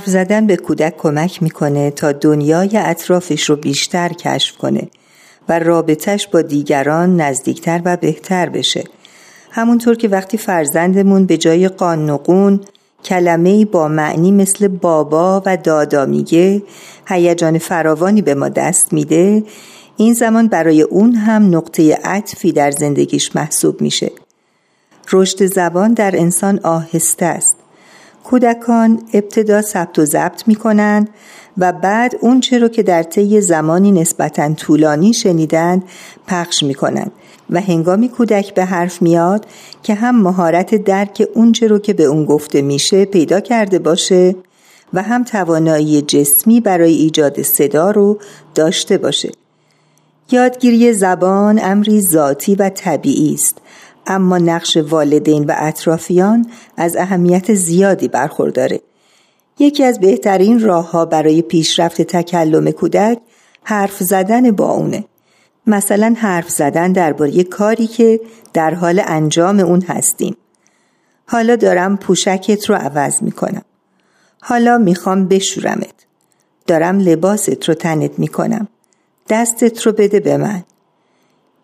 حرف 0.04 0.12
زدن 0.12 0.46
به 0.46 0.56
کودک 0.56 0.96
کمک 0.96 1.42
می‌کنه 1.42 1.90
تا 1.90 2.12
دنیای 2.12 2.70
اطرافش 2.76 3.50
رو 3.50 3.56
بیشتر 3.56 4.08
کشف 4.08 4.56
کنه 4.56 4.88
و 5.48 5.58
رابطش 5.58 6.28
با 6.28 6.42
دیگران 6.42 7.20
نزدیکتر 7.20 7.82
و 7.84 7.96
بهتر 7.96 8.48
بشه. 8.48 8.84
همونطور 9.50 9.94
که 9.94 10.08
وقتی 10.08 10.38
فرزندمون 10.38 11.26
به 11.26 11.36
جای 11.36 11.68
قانقون 11.68 12.60
کلمه 13.04 13.64
با 13.64 13.88
معنی 13.88 14.32
مثل 14.32 14.68
بابا 14.68 15.42
و 15.46 15.56
دادا 15.56 16.06
میگه 16.06 16.62
هیجان 17.08 17.58
فراوانی 17.58 18.22
به 18.22 18.34
ما 18.34 18.48
دست 18.48 18.92
میده 18.92 19.42
این 19.96 20.14
زمان 20.14 20.48
برای 20.48 20.82
اون 20.82 21.14
هم 21.14 21.56
نقطه 21.56 21.98
عطفی 22.04 22.52
در 22.52 22.70
زندگیش 22.70 23.36
محسوب 23.36 23.80
میشه. 23.80 24.12
رشد 25.12 25.46
زبان 25.46 25.94
در 25.94 26.16
انسان 26.16 26.60
آهسته 26.62 27.26
است. 27.26 27.63
کودکان 28.24 29.02
ابتدا 29.14 29.62
ثبت 29.62 29.98
و 29.98 30.04
ضبط 30.04 30.48
می 30.48 30.54
کنند 30.54 31.08
و 31.58 31.72
بعد 31.72 32.14
اونچه 32.20 32.58
رو 32.58 32.68
که 32.68 32.82
در 32.82 33.02
طی 33.02 33.40
زمانی 33.40 33.92
نسبتا 33.92 34.54
طولانی 34.54 35.12
شنیدند 35.12 35.82
پخش 36.26 36.62
می 36.62 36.74
کنند 36.74 37.12
و 37.50 37.60
هنگامی 37.60 38.08
کودک 38.08 38.54
به 38.54 38.64
حرف 38.64 39.02
میاد 39.02 39.46
که 39.82 39.94
هم 39.94 40.22
مهارت 40.22 40.74
درک 40.74 41.28
اونچه 41.34 41.66
رو 41.66 41.78
که 41.78 41.92
به 41.92 42.04
اون 42.04 42.24
گفته 42.24 42.62
میشه 42.62 43.04
پیدا 43.04 43.40
کرده 43.40 43.78
باشه 43.78 44.36
و 44.94 45.02
هم 45.02 45.24
توانایی 45.24 46.02
جسمی 46.02 46.60
برای 46.60 46.94
ایجاد 46.94 47.42
صدا 47.42 47.90
رو 47.90 48.18
داشته 48.54 48.98
باشه. 48.98 49.32
یادگیری 50.30 50.92
زبان 50.92 51.60
امری 51.62 52.00
ذاتی 52.00 52.54
و 52.54 52.68
طبیعی 52.68 53.34
است. 53.34 53.58
اما 54.06 54.38
نقش 54.38 54.76
والدین 54.76 55.44
و 55.44 55.54
اطرافیان 55.56 56.46
از 56.76 56.96
اهمیت 56.96 57.54
زیادی 57.54 58.08
برخورداره. 58.08 58.80
یکی 59.58 59.84
از 59.84 60.00
بهترین 60.00 60.60
راه 60.60 60.90
ها 60.90 61.04
برای 61.04 61.42
پیشرفت 61.42 62.02
تکلم 62.02 62.70
کودک 62.70 63.18
حرف 63.62 64.02
زدن 64.02 64.50
با 64.50 64.70
اونه. 64.70 65.04
مثلا 65.66 66.14
حرف 66.18 66.50
زدن 66.50 66.92
درباره 66.92 67.44
کاری 67.44 67.86
که 67.86 68.20
در 68.52 68.74
حال 68.74 69.02
انجام 69.06 69.60
اون 69.60 69.82
هستیم. 69.82 70.36
حالا 71.26 71.56
دارم 71.56 71.96
پوشکت 71.96 72.70
رو 72.70 72.74
عوض 72.74 73.22
می‌کنم. 73.22 73.62
حالا 74.40 74.78
می‌خوام 74.78 75.28
بشورمت. 75.28 75.94
دارم 76.66 76.98
لباست 76.98 77.68
رو 77.68 77.74
تنت 77.74 78.18
می‌کنم. 78.18 78.68
دستت 79.28 79.82
رو 79.82 79.92
بده 79.92 80.20
به 80.20 80.36
من. 80.36 80.62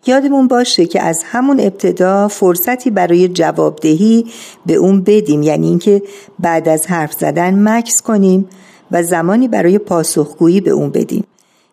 یادمون 0.05 0.47
باشه 0.47 0.85
که 0.85 1.01
از 1.01 1.23
همون 1.25 1.59
ابتدا 1.59 2.27
فرصتی 2.27 2.89
برای 2.89 3.27
جوابدهی 3.27 4.25
به 4.65 4.73
اون 4.73 5.01
بدیم. 5.01 5.43
یعنی 5.43 5.67
اینکه 5.67 6.01
بعد 6.39 6.69
از 6.69 6.87
حرف 6.87 7.13
زدن 7.13 7.69
مکس 7.69 8.01
کنیم 8.01 8.49
و 8.91 9.03
زمانی 9.03 9.47
برای 9.47 9.77
پاسخگویی 9.77 10.61
به 10.61 10.71
اون 10.71 10.89
بدیم. 10.89 11.23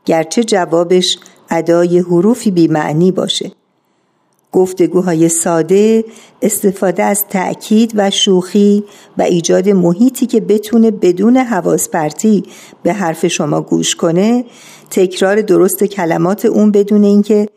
گرچه 0.04 0.44
جوابش 0.44 1.18
ادای 1.50 1.98
حروفی 1.98 2.50
بیمعنی 2.50 3.12
باشه. 3.12 3.52
گفتگوهای 4.52 5.28
ساده 5.28 6.04
استفاده 6.42 7.02
از 7.02 7.24
تأکید 7.30 7.92
و 7.94 8.10
شوخی 8.10 8.84
و 9.18 9.22
ایجاد 9.22 9.68
محیطی 9.68 10.26
که 10.26 10.40
بتونه 10.40 10.90
بدون 10.90 11.36
حواس 11.36 11.88
پرتی 11.88 12.42
به 12.82 12.92
حرف 12.92 13.26
شما 13.26 13.60
گوش 13.60 13.94
کنه 13.94 14.44
تکرار 14.90 15.40
درست 15.40 15.84
کلمات 15.84 16.44
اون 16.44 16.70
بدون 16.70 17.04
اینکه 17.04 17.48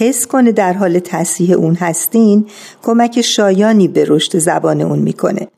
حس 0.00 0.26
کنه 0.26 0.52
در 0.52 0.72
حال 0.72 0.98
تصحیح 0.98 1.56
اون 1.56 1.74
هستین 1.74 2.46
کمک 2.82 3.20
شایانی 3.20 3.88
به 3.88 4.04
رشد 4.08 4.38
زبان 4.38 4.80
اون 4.80 4.98
می‌کنه. 4.98 5.48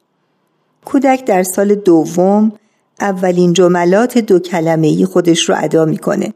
کودک 0.85 1.25
در 1.25 1.43
سال 1.43 1.75
دوم 1.75 2.53
اولین 3.01 3.53
جملات 3.53 4.19
دو 4.19 4.39
کلمه 4.39 4.87
ای 4.87 5.05
خودش 5.05 5.49
رو 5.49 5.55
ادا 5.59 5.85
می‌کنه 5.85 6.35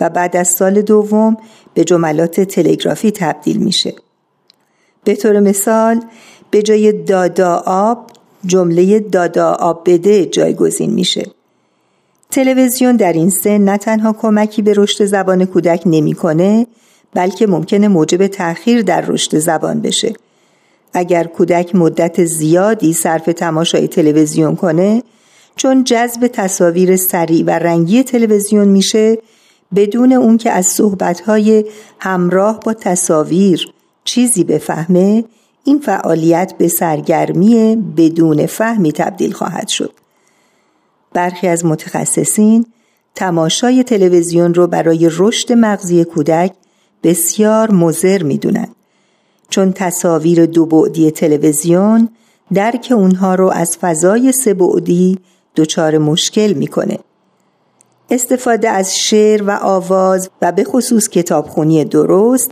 و 0.00 0.10
بعد 0.10 0.36
از 0.36 0.48
سال 0.48 0.82
دوم 0.82 1.36
به 1.74 1.84
جملات 1.84 2.40
تلگرافی 2.40 3.10
تبدیل 3.10 3.56
میشه. 3.56 3.94
به 5.04 5.16
طور 5.16 5.40
مثال 5.40 6.00
به 6.50 6.62
جای 6.62 6.92
دادا 6.92 7.62
آب 7.66 8.06
جمله 8.46 9.00
دادا 9.00 9.52
آب 9.52 9.90
بده 9.90 10.26
جایگزین 10.26 10.90
میشه. 10.90 11.26
تلویزیون 12.30 12.96
در 12.96 13.12
این 13.12 13.30
سن 13.30 13.58
نه 13.58 13.78
تنها 13.78 14.12
کمکی 14.12 14.62
به 14.62 14.72
رشد 14.76 15.04
زبان 15.04 15.44
کودک 15.44 15.82
نمی‌کنه 15.86 16.66
بلکه 17.18 17.46
ممکنه 17.46 17.88
موجب 17.88 18.26
تأخیر 18.26 18.82
در 18.82 19.00
رشد 19.00 19.38
زبان 19.38 19.80
بشه. 19.80 20.12
اگر 20.94 21.24
کودک 21.24 21.74
مدت 21.74 22.24
زیادی 22.24 22.92
صرف 22.92 23.24
تماشای 23.24 23.88
تلویزیون 23.88 24.56
کنه 24.56 25.02
چون 25.56 25.84
جذب 25.84 26.26
تصاویر 26.26 26.96
سریع 26.96 27.44
و 27.46 27.50
رنگی 27.50 28.02
تلویزیون 28.02 28.68
میشه 28.68 29.18
بدون 29.74 30.12
اون 30.12 30.36
که 30.36 30.50
از 30.50 30.66
صحبتهای 30.66 31.64
همراه 31.98 32.60
با 32.60 32.74
تصاویر 32.74 33.72
چیزی 34.04 34.44
بفهمه 34.44 35.24
این 35.64 35.78
فعالیت 35.78 36.54
به 36.58 36.68
سرگرمی 36.68 37.76
بدون 37.96 38.46
فهمی 38.46 38.92
تبدیل 38.92 39.32
خواهد 39.32 39.68
شد. 39.68 39.92
برخی 41.12 41.48
از 41.48 41.64
متخصصین 41.64 42.66
تماشای 43.14 43.82
تلویزیون 43.82 44.54
رو 44.54 44.66
برای 44.66 45.10
رشد 45.18 45.52
مغزی 45.52 46.04
کودک 46.04 46.52
بسیار 47.02 47.70
مزر 47.70 48.22
می‌دونند 48.22 48.74
چون 49.48 49.72
تصاویر 49.72 50.46
دو 50.46 50.66
بعدی 50.66 51.10
تلویزیون 51.10 52.08
درک 52.54 52.92
اونها 52.96 53.34
رو 53.34 53.50
از 53.50 53.76
فضای 53.80 54.32
سه 54.32 54.54
بعدی 54.54 55.18
دچار 55.56 55.98
مشکل 55.98 56.52
می‌کنه 56.52 56.98
استفاده 58.10 58.70
از 58.70 58.98
شعر 58.98 59.42
و 59.42 59.50
آواز 59.50 60.30
و 60.42 60.52
به 60.52 60.64
خصوص 60.64 61.08
کتابخونی 61.08 61.84
درست 61.84 62.50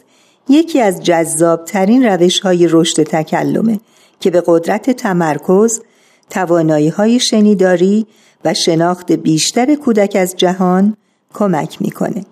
یکی 0.48 0.80
از 0.80 1.02
جذابترین 1.02 2.04
روش 2.06 2.40
های 2.40 2.68
رشد 2.70 3.02
تکلمه 3.02 3.80
که 4.20 4.30
به 4.30 4.42
قدرت 4.46 4.90
تمرکز، 4.90 5.80
توانایی 6.30 6.88
های 6.88 7.20
شنیداری 7.20 8.06
و 8.44 8.54
شناخت 8.54 9.12
بیشتر 9.12 9.74
کودک 9.74 10.16
از 10.20 10.34
جهان 10.36 10.96
کمک 11.34 11.82
می‌کنه. 11.82 12.24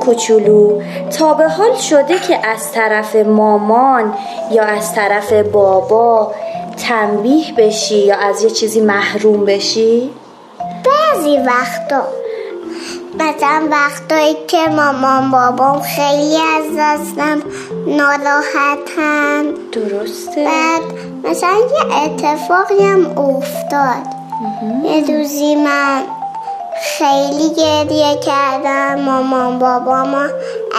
کوچولو 0.00 0.82
تا 1.18 1.34
به 1.34 1.48
حال 1.48 1.76
شده 1.76 2.18
که 2.18 2.46
از 2.48 2.72
طرف 2.72 3.16
مامان 3.16 4.14
یا 4.50 4.62
از 4.62 4.94
طرف 4.94 5.32
بابا 5.32 6.34
تنبیه 6.88 7.54
بشی 7.56 7.98
یا 7.98 8.16
از 8.16 8.42
یه 8.42 8.50
چیزی 8.50 8.80
محروم 8.80 9.44
بشی؟ 9.44 10.10
بعضی 10.84 11.38
وقتا 11.38 12.02
مثلا 13.14 13.68
وقتایی 13.70 14.36
که 14.48 14.68
مامان 14.68 15.30
بابام 15.30 15.80
خیلی 15.80 16.36
از 16.36 16.64
دستم 16.78 17.42
ناراحتن. 17.86 19.44
درسته. 19.72 20.44
بعد 20.44 20.82
مثلا 21.24 21.48
یه 21.50 21.96
اتفاقی 21.96 22.84
هم 22.84 23.18
افتاد. 23.18 24.20
یه 24.84 25.16
روزی 25.16 25.56
من 25.56 26.02
خیلی 26.80 27.54
گریه 27.54 28.16
کردم. 28.16 29.00
مامان 29.00 29.58
بابامو 29.58 30.28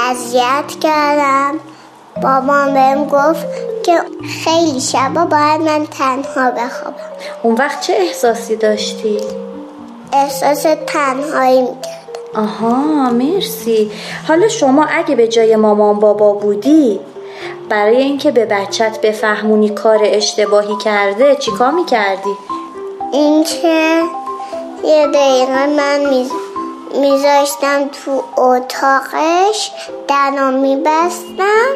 اذیت 0.09 0.79
کردم. 0.81 1.59
بابام 2.23 2.73
بهم 2.73 3.05
گفت 3.05 3.45
که 3.83 4.01
خیلی 4.43 4.79
شبا 4.79 5.25
باید 5.25 5.61
من 5.61 5.85
تنها 5.85 6.51
بخوابم. 6.51 6.95
اون 7.43 7.55
وقت 7.55 7.81
چه 7.81 7.93
احساسی 7.93 8.55
داشتی؟ 8.55 9.17
احساس 10.13 10.65
تنهایی 10.87 11.61
می‌کرد 11.61 12.01
آها 12.35 13.09
مرسی. 13.09 13.91
حالا 14.27 14.47
شما 14.47 14.85
اگه 14.85 15.15
به 15.15 15.27
جای 15.27 15.55
مامان 15.55 15.99
بابا 15.99 16.33
بودی 16.33 16.99
برای 17.69 17.97
اینکه 17.97 18.31
به 18.31 18.45
بچت 18.45 19.01
بفهمونی 19.01 19.69
کار 19.69 19.99
اشتباهی 20.03 20.75
کرده 20.83 21.35
چیکار 21.35 21.71
می‌کردی؟ 21.71 22.35
اینکه 23.13 24.01
یه 24.83 25.07
دقیقه 25.07 25.65
من 25.67 25.99
میز... 26.09 26.31
میذاشتم 27.01 27.87
تو 27.87 28.23
اتاقش 28.37 29.71
درو 30.07 30.51
میبستم 30.51 31.71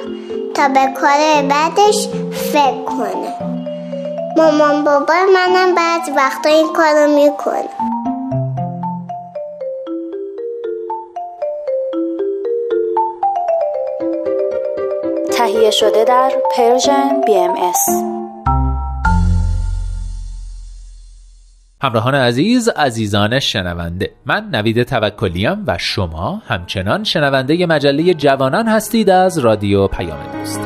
تا 0.54 0.68
به 0.68 0.94
کار 1.02 1.42
بعدش 1.42 2.08
فکر 2.54 2.84
کنه. 2.84 3.36
مامان 4.38 4.84
بابا 4.84 5.14
منم 5.34 5.76
بعض 5.76 6.10
وقتا 6.16 6.50
این 6.50 6.74
کارو 6.74 7.12
می‌کنه 7.12 7.70
تهیه 15.38 15.72
شده 15.72 16.04
در 16.04 16.32
پرژن 16.56 17.22
BMS 17.22 18.15
همراهان 21.86 22.16
عزیز 22.16 22.70
عزیزان 22.70 23.40
شنونده. 23.40 24.12
من 24.26 24.50
نوید 24.54 24.84
توکلیم 24.84 25.64
و 25.68 25.78
شما 25.78 26.42
همچنان 26.48 27.04
شنونده 27.04 27.66
مجله 27.66 28.14
جوانان 28.14 28.68
هستید 28.68 29.10
از 29.10 29.38
رادیو 29.38 29.88
پیام 29.88 30.20
دوست. 30.34 30.60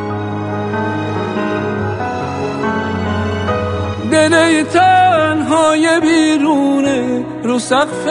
دل 4.11 4.63
تنهای 4.63 5.99
بیرونه 6.01 7.25
رو 7.43 7.59
سقف 7.59 8.07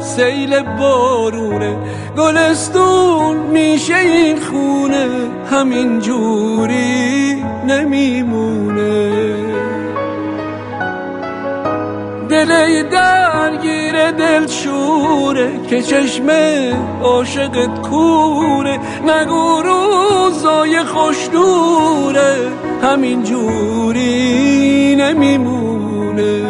سیل 0.00 0.62
بارونه. 0.62 1.76
گلستون 2.16 3.36
میشه 3.36 3.96
این 3.96 4.40
خونه 4.40 5.08
همین 5.50 6.00
جوری 6.00 7.34
نمیمونه. 7.66 9.36
دل 12.44 12.82
درگیر 12.82 14.10
دل 14.10 14.46
شوره 14.46 15.50
که 15.70 15.82
چشم 15.82 16.30
عاشقت 17.02 17.80
کوره. 17.82 18.78
نگو 19.06 19.62
روزای 19.62 20.84
خوش 20.84 21.28
دوره 21.32 22.36
همین 22.82 23.22
جوری 23.22 24.96
نمیمونه. 24.98 26.42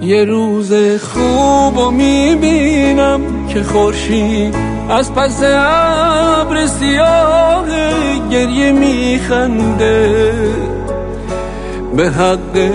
یه 0.00 0.24
روز 0.24 0.72
خوب 1.02 1.78
و 1.78 1.90
می‌بینم 1.90 3.20
که 3.48 3.62
خورشید 3.62 4.54
از 4.90 5.14
پس 5.14 5.42
ابر 5.42 6.66
سیاه 6.66 7.66
گریه 8.30 8.72
میخنده. 8.72 10.32
به 11.96 12.10
حق 12.10 12.70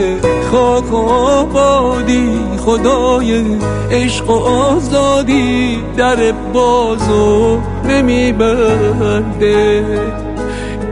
خاک 0.52 0.94
و 0.94 0.96
آبادی 0.96 2.40
خدای 2.66 3.58
عشق 3.92 4.30
و 4.30 4.34
آزادی 4.34 5.84
در 5.98 6.32
بازو 6.32 7.60
نمیبنده 7.90 9.86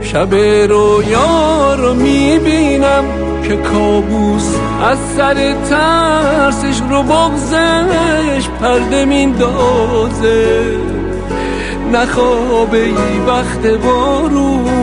شب 0.02 0.34
رویا 0.68 1.74
رو 1.74 1.94
می‌بینم 1.94 3.04
که 3.48 3.56
کابوس 3.56 4.54
از 4.82 4.98
سر 5.16 5.54
ترسش 5.70 6.80
رو 6.90 7.02
بغزش 7.02 8.48
پرده 8.60 9.04
میندازه. 9.04 10.62
نخوابه 11.92 12.78
ای 12.78 13.20
وقت 13.26 13.66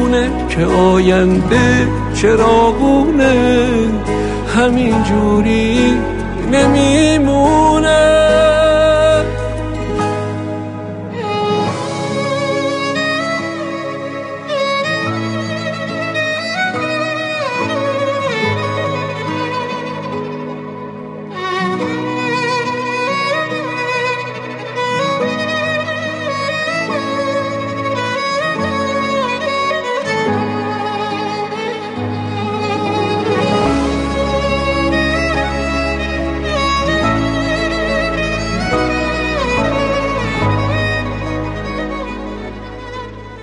بارونه 0.10 0.48
که 0.50 0.66
آینده 0.66 1.88
چراغونه 2.14 3.34
همین 4.56 5.04
جوری 5.04 5.94
نمیمونه. 6.52 7.69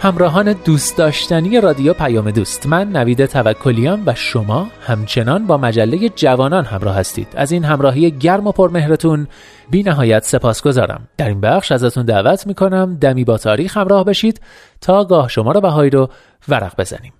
همراهان 0.06 0.52
دوست 0.52 0.96
داشتنی 0.96 1.60
رادیو 1.60 1.92
پیام 1.92 2.30
دوست. 2.30 2.66
من 2.66 2.88
نوید 2.88 3.26
توکلیام 3.26 4.02
و 4.06 4.14
شما 4.14 4.66
همچنان 4.80 5.46
با 5.46 5.56
مجله 5.56 6.08
جوانان 6.08 6.64
همراه 6.64 6.96
هستید. 6.96 7.28
از 7.36 7.52
این 7.52 7.64
همراهی 7.64 8.10
گرم 8.10 8.46
و 8.46 8.52
پرمهرتون 8.52 9.26
بی 9.70 9.82
نهایت 9.82 10.24
سپاس 10.24 10.62
گذارم 10.62 11.08
در 11.16 11.28
این 11.28 11.40
بخش 11.40 11.72
ازتون 11.72 12.04
دعوت 12.04 12.46
می‌کنم 12.46 12.98
دمی 13.00 13.24
با 13.24 13.38
تاریخ 13.38 13.76
همراه 13.76 14.04
بشید 14.04 14.40
تا 14.80 15.04
گاه 15.04 15.28
شما 15.28 15.52
رو 15.52 15.60
بهایی 15.60 15.90
رو 15.90 16.08
ورق 16.48 16.80
بزنیم. 16.80 17.12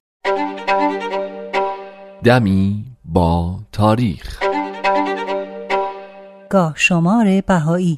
دمی 2.25 2.85
با 3.05 3.55
تاریخ. 3.73 4.43
گاه 6.51 6.73
شمار 6.77 7.41
بهایی. 7.47 7.97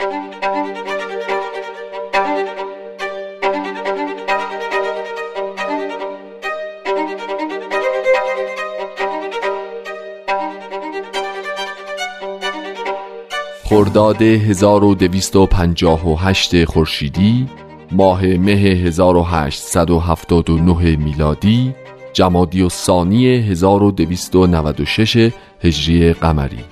خرداد 13.68 14.22
1258 14.22 16.64
خورشیدی 16.64 17.48
ماه 17.92 18.26
مه 18.26 18.52
1879 18.52 20.96
میلادی 20.96 21.74
جمادی 22.12 22.62
و 22.62 22.68
ثانی 22.68 23.26
1296 23.26 25.30
هجری 25.60 26.12
قمری 26.12 26.64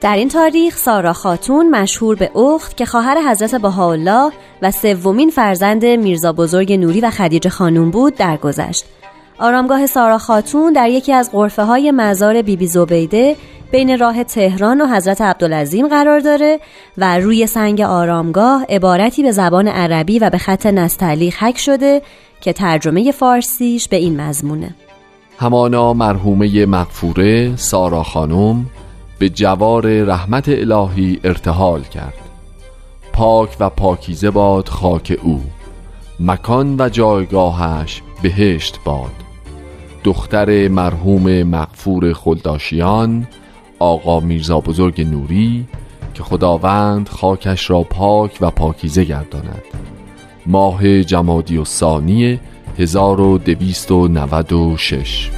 در 0.00 0.16
این 0.16 0.28
تاریخ 0.28 0.76
سارا 0.76 1.12
خاتون 1.12 1.70
مشهور 1.70 2.16
به 2.16 2.36
اخت 2.36 2.76
که 2.76 2.86
خواهر 2.86 3.30
حضرت 3.30 3.54
بهاءالله 3.54 4.32
و 4.62 4.70
سومین 4.70 5.30
فرزند 5.30 5.86
میرزا 5.86 6.32
بزرگ 6.32 6.72
نوری 6.72 7.00
و 7.00 7.10
خدیجه 7.10 7.50
خانوم 7.50 7.90
بود 7.90 8.14
درگذشت. 8.14 8.84
آرامگاه 9.38 9.86
سارا 9.86 10.18
خاتون 10.18 10.72
در 10.72 10.88
یکی 10.88 11.12
از 11.12 11.30
غرفه 11.32 11.62
های 11.62 11.90
مزار 11.90 12.42
بیبی 12.42 12.66
زبیده 12.66 13.36
بین 13.70 13.98
راه 13.98 14.24
تهران 14.24 14.80
و 14.80 14.86
حضرت 14.86 15.20
عبدالعظیم 15.20 15.88
قرار 15.88 16.20
داره 16.20 16.60
و 16.98 17.18
روی 17.18 17.46
سنگ 17.46 17.80
آرامگاه 17.80 18.64
عبارتی 18.68 19.22
به 19.22 19.32
زبان 19.32 19.68
عربی 19.68 20.18
و 20.18 20.30
به 20.30 20.38
خط 20.38 20.66
نستعلیق 20.66 21.34
حک 21.38 21.58
شده 21.58 22.02
که 22.40 22.52
ترجمه 22.52 23.12
فارسیش 23.12 23.88
به 23.88 23.96
این 23.96 24.20
مضمونه. 24.20 24.74
همانا 25.38 25.92
مرحومه 25.92 26.66
مغفوره 26.66 27.56
سارا 27.56 28.02
خانم 28.02 28.66
به 29.18 29.28
جوار 29.28 30.02
رحمت 30.02 30.48
الهی 30.48 31.20
ارتحال 31.24 31.82
کرد. 31.82 32.14
پاک 33.12 33.56
و 33.60 33.70
پاکیزه 33.70 34.30
باد 34.30 34.68
خاک 34.68 35.18
او 35.22 35.42
مکان 36.20 36.76
و 36.78 36.88
جایگاهش 36.88 38.02
بهشت 38.22 38.78
باد. 38.84 39.27
دختر 40.04 40.68
مرحوم 40.68 41.42
مغفور 41.42 42.12
خلداشیان 42.12 43.26
آقا 43.78 44.20
میرزا 44.20 44.60
بزرگ 44.60 45.00
نوری 45.00 45.66
که 46.14 46.22
خداوند 46.22 47.08
خاکش 47.08 47.70
را 47.70 47.82
پاک 47.82 48.38
و 48.40 48.50
پاکیزه 48.50 49.04
گرداند. 49.04 49.62
ماه 50.46 51.02
جمادی 51.02 51.56
و 51.56 51.64
ثانی 51.64 52.40
1296 52.78 55.30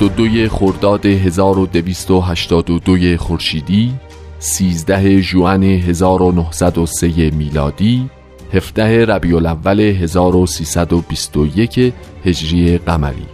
22 0.00 0.48
خرداد 0.48 1.06
1282 1.06 3.16
خورشیدی 3.16 3.92
13 4.38 5.20
ژوئن 5.20 5.62
1903 5.62 7.30
میلادی 7.30 8.10
17 8.52 9.04
ربیع 9.04 9.36
الاول 9.36 9.80
1321 9.80 11.92
هجری 12.24 12.78
قمری 12.78 13.26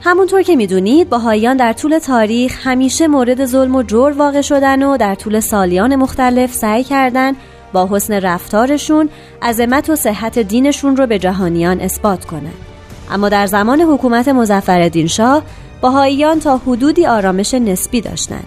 همونطور 0.00 0.42
که 0.42 0.56
می‌دونید 0.56 1.08
باهایان 1.08 1.56
در 1.56 1.72
طول 1.72 1.98
تاریخ 1.98 2.66
همیشه 2.66 3.08
مورد 3.08 3.44
ظلم 3.44 3.74
و 3.74 3.82
جور 3.82 4.12
واقع 4.12 4.40
شدن 4.40 4.82
و 4.82 4.96
در 4.96 5.14
طول 5.14 5.40
سالیان 5.40 5.96
مختلف 5.96 6.54
سعی 6.54 6.84
کردن 6.84 7.32
با 7.72 7.88
حسن 7.90 8.14
رفتارشون 8.14 9.08
عظمت 9.42 9.90
و 9.90 9.96
صحت 9.96 10.38
دینشون 10.38 10.96
رو 10.96 11.06
به 11.06 11.18
جهانیان 11.18 11.80
اثبات 11.80 12.24
کنند. 12.24 12.71
اما 13.10 13.28
در 13.28 13.46
زمان 13.46 13.80
حکومت 13.80 14.28
مزفر 14.28 15.06
شاه 15.06 15.42
باهاییان 15.80 16.40
تا 16.40 16.56
حدودی 16.56 17.06
آرامش 17.06 17.54
نسبی 17.54 18.00
داشتند. 18.00 18.46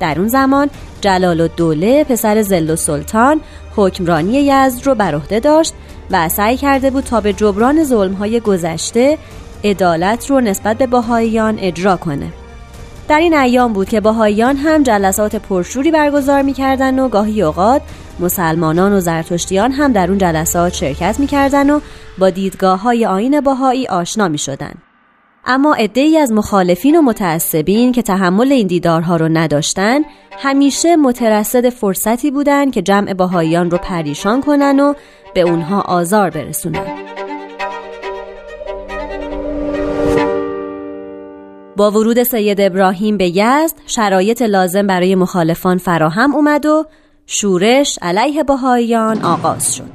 در 0.00 0.18
اون 0.18 0.28
زمان 0.28 0.70
جلال 1.00 1.40
الدوله 1.40 2.04
پسر 2.04 2.42
زل 2.42 2.70
و 2.70 2.76
سلطان 2.76 3.40
حکمرانی 3.76 4.32
یزد 4.32 4.86
رو 4.86 4.94
بر 4.94 5.14
عهده 5.14 5.40
داشت 5.40 5.74
و 6.10 6.28
سعی 6.28 6.56
کرده 6.56 6.90
بود 6.90 7.04
تا 7.04 7.20
به 7.20 7.32
جبران 7.32 7.84
ظلمهای 7.84 8.40
گذشته 8.40 9.18
عدالت 9.64 10.30
رو 10.30 10.40
نسبت 10.40 10.78
به 10.78 10.86
باهاییان 10.86 11.58
اجرا 11.58 11.96
کنه. 11.96 12.32
در 13.10 13.18
این 13.18 13.34
ایام 13.34 13.72
بود 13.72 13.88
که 13.88 14.00
باهاییان 14.00 14.56
هم 14.56 14.82
جلسات 14.82 15.36
پرشوری 15.36 15.90
برگزار 15.90 16.42
می‌کردن 16.42 16.98
و 16.98 17.08
گاهی 17.08 17.42
اوقات 17.42 17.82
مسلمانان 18.20 18.92
و 18.92 19.00
زرتشتیان 19.00 19.72
هم 19.72 19.92
در 19.92 20.08
اون 20.08 20.18
جلسات 20.18 20.74
شرکت 20.74 21.20
می‌کردن 21.20 21.70
و 21.70 21.80
با 22.18 22.30
دیدگاه 22.30 22.80
های 22.80 23.06
آین 23.06 23.40
باهایی 23.40 23.86
آشنا 23.86 24.28
می 24.28 24.38
شدن. 24.38 24.74
اما 25.46 25.74
ای 25.94 26.18
از 26.18 26.32
مخالفین 26.32 26.96
و 26.96 27.02
متعصبین 27.02 27.92
که 27.92 28.02
تحمل 28.02 28.52
این 28.52 28.66
دیدارها 28.66 29.16
رو 29.16 29.28
نداشتن 29.28 30.00
همیشه 30.38 30.96
مترصد 30.96 31.68
فرصتی 31.68 32.30
بودن 32.30 32.70
که 32.70 32.82
جمع 32.82 33.14
باهاییان 33.14 33.70
رو 33.70 33.78
پریشان 33.78 34.40
کنن 34.40 34.80
و 34.80 34.94
به 35.34 35.40
اونها 35.40 35.80
آزار 35.80 36.30
برسونن. 36.30 37.19
با 41.80 41.90
ورود 41.90 42.22
سید 42.22 42.60
ابراهیم 42.60 43.16
به 43.16 43.28
یزد 43.28 43.74
شرایط 43.86 44.42
لازم 44.42 44.86
برای 44.86 45.14
مخالفان 45.14 45.78
فراهم 45.78 46.34
اومد 46.34 46.66
و 46.66 46.84
شورش 47.26 47.98
علیه 48.02 48.42
بهاییان 48.42 49.24
آغاز 49.24 49.76
شد. 49.76 49.90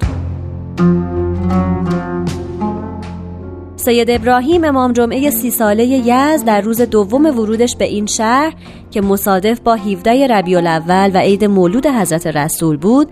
سید 3.76 4.10
ابراهیم 4.10 4.64
امام 4.64 4.94
جمعه 4.94 5.30
سی 5.30 5.50
ساله 5.50 5.86
یزد 5.86 6.46
در 6.46 6.62
روز 6.62 6.82
دوم 6.82 7.26
ورودش 7.26 7.76
به 7.76 7.86
این 7.86 8.06
شهر 8.06 8.54
که 8.92 9.02
مصادف 9.02 9.60
با 9.60 9.76
17 9.76 10.28
ربیع 10.28 10.58
الاول 10.58 11.12
و 11.14 11.18
عید 11.18 11.46
مولود 11.46 11.88
حضرت 11.88 12.28
رسول 12.28 12.78
بود 12.78 13.12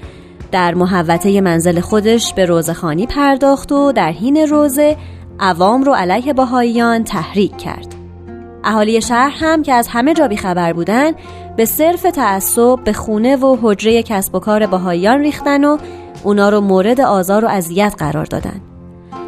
در 0.51 0.73
محوطه 0.73 1.41
منزل 1.41 1.79
خودش 1.79 2.33
به 2.33 2.45
روزخانی 2.45 3.07
پرداخت 3.07 3.71
و 3.71 3.91
در 3.91 4.11
حین 4.11 4.37
روزه 4.37 4.97
عوام 5.39 5.83
رو 5.83 5.93
علیه 5.93 6.33
بهاییان 6.33 7.03
تحریک 7.03 7.57
کرد. 7.57 8.02
اهالی 8.63 9.01
شهر 9.01 9.33
هم 9.35 9.63
که 9.63 9.73
از 9.73 9.87
همه 9.87 10.13
جا 10.13 10.29
خبر 10.37 10.73
بودن 10.73 11.11
به 11.57 11.65
صرف 11.65 12.01
تعصب 12.01 12.83
به 12.83 12.93
خونه 12.93 13.35
و 13.35 13.57
حجره 13.61 14.03
کسب 14.03 14.35
و 14.35 14.39
کار 14.39 14.65
بهاییان 14.65 15.19
ریختن 15.19 15.63
و 15.63 15.77
اونا 16.23 16.49
رو 16.49 16.61
مورد 16.61 17.01
آزار 17.01 17.45
و 17.45 17.47
اذیت 17.47 17.95
قرار 17.97 18.25
دادن. 18.25 18.61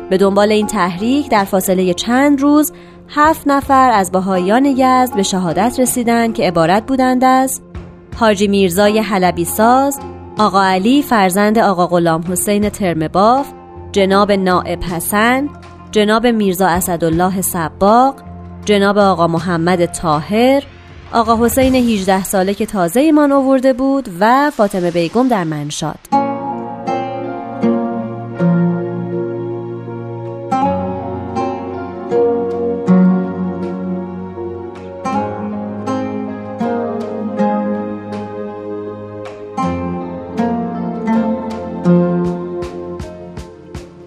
به 0.10 0.18
دنبال 0.18 0.52
این 0.52 0.68
تحریک 0.68 1.30
در 1.30 1.44
فاصله 1.44 1.94
چند 1.94 2.42
روز 2.42 2.72
هفت 3.10 3.48
نفر 3.48 3.92
از 3.92 4.12
بهاییان 4.12 4.66
یزد 4.66 5.16
به 5.16 5.24
شهادت 5.24 5.76
رسیدند 5.80 6.34
که 6.34 6.44
عبارت 6.44 6.86
بودند 6.86 7.24
از 7.24 7.62
حاجی 8.20 8.48
میرزای 8.48 9.00
حلبی 9.00 9.46
ساز 9.46 10.00
آقا 10.40 10.64
علی 10.64 11.02
فرزند 11.02 11.60
آقا 11.60 11.88
غلام 11.88 12.24
حسین 12.30 12.70
ترمباف 12.70 13.48
جناب 13.92 14.32
نائب 14.32 14.84
حسن 14.84 15.50
جناب 15.92 16.28
میرزا 16.28 16.68
اسدالله 16.68 17.42
سباق 17.42 18.16
جناب 18.66 18.98
آقا 18.98 19.28
محمد 19.28 19.86
تاهر 19.86 20.64
آقا 21.12 21.46
حسین 21.46 21.76
18 21.76 22.24
ساله 22.24 22.54
که 22.54 22.66
تازه 22.66 23.00
ایمان 23.00 23.32
آورده 23.32 23.74
بود 23.74 24.10
و 24.20 24.52
فاطمه 24.52 24.92
بیگم 24.92 25.28
در 25.28 25.44
منشاد. 25.44 26.00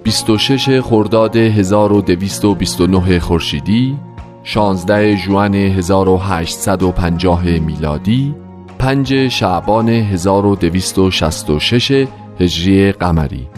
26 0.02 0.80
خرداد 0.80 1.36
1229 1.36 3.20
خورشیدی 3.20 4.07
16 4.48 5.16
جوان 5.16 5.54
1850 5.54 7.44
میلادی 7.44 8.34
5 8.78 9.28
شعبان 9.28 9.88
1266 9.88 12.06
هجری 12.40 12.92
قمری. 12.92 13.48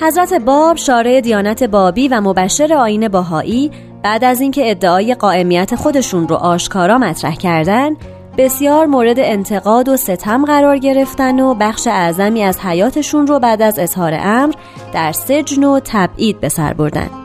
حضرت 0.00 0.34
باب 0.34 0.76
شارع 0.76 1.20
دیانت 1.20 1.62
بابی 1.62 2.08
و 2.08 2.20
مبشر 2.20 2.72
آین 2.72 3.08
باهایی 3.08 3.70
بعد 4.02 4.24
از 4.24 4.40
اینکه 4.40 4.70
ادعای 4.70 5.14
قائمیت 5.14 5.74
خودشون 5.74 6.28
رو 6.28 6.36
آشکارا 6.36 6.98
مطرح 6.98 7.34
کردن 7.34 7.90
بسیار 8.38 8.86
مورد 8.86 9.16
انتقاد 9.18 9.88
و 9.88 9.96
ستم 9.96 10.44
قرار 10.44 10.78
گرفتن 10.78 11.40
و 11.40 11.54
بخش 11.54 11.86
اعظمی 11.86 12.42
از 12.42 12.60
حیاتشون 12.60 13.26
رو 13.26 13.38
بعد 13.38 13.62
از 13.62 13.78
اظهار 13.78 14.18
امر 14.22 14.54
در 14.92 15.12
سجن 15.12 15.64
و 15.64 15.80
تبعید 15.84 16.40
به 16.40 16.48
سر 16.48 16.72
بردن. 16.72 17.23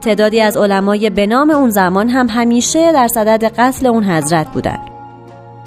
تعدادی 0.00 0.40
از 0.40 0.56
علمای 0.56 1.10
به 1.10 1.26
نام 1.26 1.50
اون 1.50 1.70
زمان 1.70 2.08
هم 2.08 2.28
همیشه 2.28 2.92
در 2.92 3.08
صدد 3.08 3.44
قتل 3.44 3.86
اون 3.86 4.04
حضرت 4.04 4.48
بودند. 4.48 4.90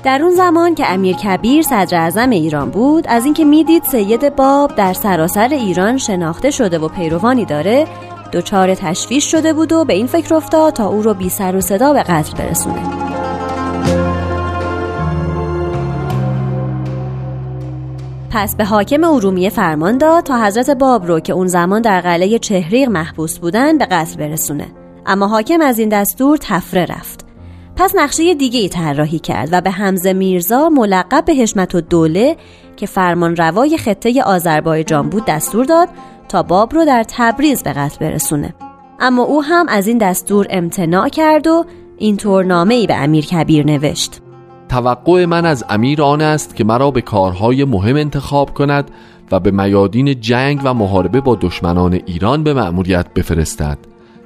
در 0.04 0.22
اون 0.22 0.32
زمان 0.32 0.76
که 0.76 0.93
امیر 0.93 1.15
کبیر 1.15 1.62
صدر 1.62 1.98
اعظم 1.98 2.30
ایران 2.30 2.69
بود 2.69 3.06
از 3.08 3.26
اینکه 3.26 3.46
می‌دید 3.46 3.84
سید 3.84 4.36
باب 4.36 4.76
در 4.76 4.93
سراسر 4.93 5.48
ایران 5.48 5.98
شناخته 5.98 6.52
شده 6.52 6.80
و 6.80 6.88
پیروانی 6.88 7.46
داره 7.46 7.88
دچار 8.34 8.76
تشویش 8.76 9.32
شده 9.32 9.54
بود 9.54 9.72
و 9.72 9.86
به 9.86 9.93
این 9.93 10.08
فکر 10.08 10.34
افتاد 10.34 10.74
تا 10.74 10.88
او 10.88 11.02
رو 11.02 11.13
بی 11.13 11.30
سر 11.30 11.56
و 11.56 11.62
صدا 11.62 11.93
به 11.93 12.04
قتل 12.04 12.38
برسونه 12.38 12.82
پس 18.36 18.56
به 18.56 18.65
حاکم 18.65 19.04
ارومیه 19.04 19.50
فرمان 19.50 19.98
داد 19.98 20.24
تا 20.24 20.43
حضرت 20.46 20.69
باب 20.69 21.06
رو 21.06 21.19
که 21.19 21.34
اون 21.34 21.48
زمان 21.48 21.82
در 21.82 22.02
قلعه 22.02 22.39
چهریق 22.39 22.89
محبوس 22.89 23.39
بودن 23.39 23.78
به 23.78 23.86
قتل 23.86 24.17
برسونه. 24.17 24.67
اما 25.06 25.28
حاکم 25.28 25.62
از 25.62 25.80
این 25.80 25.89
دستور 25.89 26.38
تفره 26.41 26.86
رفت. 26.86 27.26
پس 27.76 27.96
نقشه 27.96 28.34
دیگه 28.34 28.60
ای 28.60 28.69
طراحی 28.69 29.19
کرد 29.19 29.50
و 29.52 29.62
به 29.62 29.72
حمزه 29.72 30.13
میرزا 30.13 30.69
ملقب 30.69 31.26
به 31.26 31.34
حشمت 31.34 31.76
و 31.76 31.82
دوله 31.82 32.38
که 32.76 32.86
فرمان 32.86 33.36
روای 33.36 33.78
خطه 33.78 34.24
آذربایجان 34.24 35.10
بود 35.10 35.26
دستور 35.26 35.65
داد 35.65 35.89
تا 36.30 36.43
باب 36.43 36.74
رو 36.74 36.86
در 36.86 37.06
تبریز 37.08 37.63
به 37.63 37.74
قتل 37.74 37.98
برسونه. 38.10 38.54
اما 39.00 39.24
او 39.24 39.43
هم 39.43 39.65
از 39.69 39.88
این 39.88 39.98
دستور 39.98 40.48
امتناع 40.50 41.10
کرد 41.10 41.48
و 41.48 41.65
اینطور 41.98 42.46
نامه 42.46 42.74
ای 42.74 42.88
به 42.88 42.96
امیر 42.96 43.26
کبیر 43.26 43.65
نوشت. 43.65 44.22
توقع 44.74 45.26
من 45.26 45.46
از 45.46 45.65
امیر 45.69 46.02
آن 46.02 46.21
است 46.21 46.56
که 46.56 46.63
مرا 46.63 46.92
به 46.92 47.02
کارهای 47.02 47.65
مهم 47.65 47.96
انتخاب 47.96 48.54
کند 48.54 48.92
و 49.32 49.40
به 49.40 49.52
میادین 49.52 50.21
جنگ 50.21 50.62
و 50.63 50.74
محاربه 50.74 51.21
با 51.21 51.38
دشمنان 51.42 51.94
ایران 52.06 52.44
به 52.44 52.54
مأموریت 52.54 53.06
بفرستد. 53.15 53.78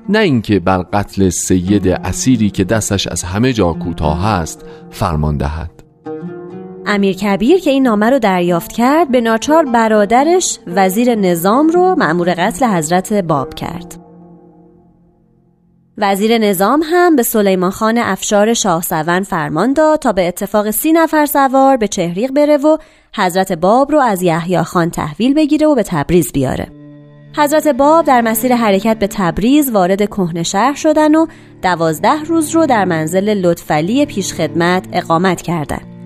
نه 0.10 0.20
اینکه 0.20 0.60
بر 0.60 0.78
قتل 0.78 1.30
سید 1.30 1.88
اسیری 1.88 2.50
که 2.50 2.64
دستش 2.64 3.08
از 3.08 3.24
همه 3.24 3.54
جا 3.54 3.74
کوتاه 3.74 4.26
است 4.26 4.66
فرمان 4.92 5.38
دهد. 5.38 5.72
امیر 6.86 7.16
کبیر 7.16 7.60
که 7.60 7.70
این 7.70 7.84
نامه 7.84 8.10
رو 8.10 8.20
دریافت 8.20 8.72
کرد 8.72 9.12
به 9.12 9.22
ناچار 9.22 9.66
برادرش 9.66 10.60
وزیر 10.68 11.16
نظام 11.16 11.70
رو 11.70 11.96
مأمور 11.98 12.34
قتل 12.38 12.66
حضرت 12.66 13.14
باب 13.14 13.54
کرد. 13.54 14.07
وزیر 16.00 16.38
نظام 16.38 16.84
هم 16.86 17.16
به 17.16 17.24
سلیمان 17.24 17.72
خان 17.72 17.98
افشار 17.98 18.54
شاه 18.54 18.82
سون 18.82 19.24
فرمان 19.24 19.74
داد 19.74 20.00
تا 20.00 20.12
به 20.12 20.28
اتفاق 20.28 20.72
سی 20.72 20.92
نفر 20.92 21.26
سوار 21.26 21.78
به 21.78 21.88
چهریق 21.88 22.32
بره 22.32 22.58
و 22.58 22.78
حضرت 23.16 23.52
باب 23.52 23.92
رو 23.92 24.00
از 24.00 24.22
یحیی 24.22 24.64
خان 24.64 24.90
تحویل 24.90 25.34
بگیره 25.34 25.68
و 25.68 25.76
به 25.76 25.84
تبریز 25.84 26.32
بیاره. 26.32 26.68
حضرت 27.38 27.68
باب 27.68 28.06
در 28.06 28.22
مسیر 28.22 28.56
حرکت 28.56 29.00
به 29.00 29.08
تبریز 29.08 29.72
وارد 29.72 30.06
کهنه 30.06 30.44
شهر 30.44 30.76
شدن 30.76 31.16
و 31.16 31.28
دوازده 31.62 32.24
روز 32.24 32.50
رو 32.50 32.66
در 32.66 32.86
منزل 32.86 33.34
لطفلی 33.34 34.06
پیشخدمت 34.06 34.86
اقامت 34.94 35.42
کردند. 35.42 35.97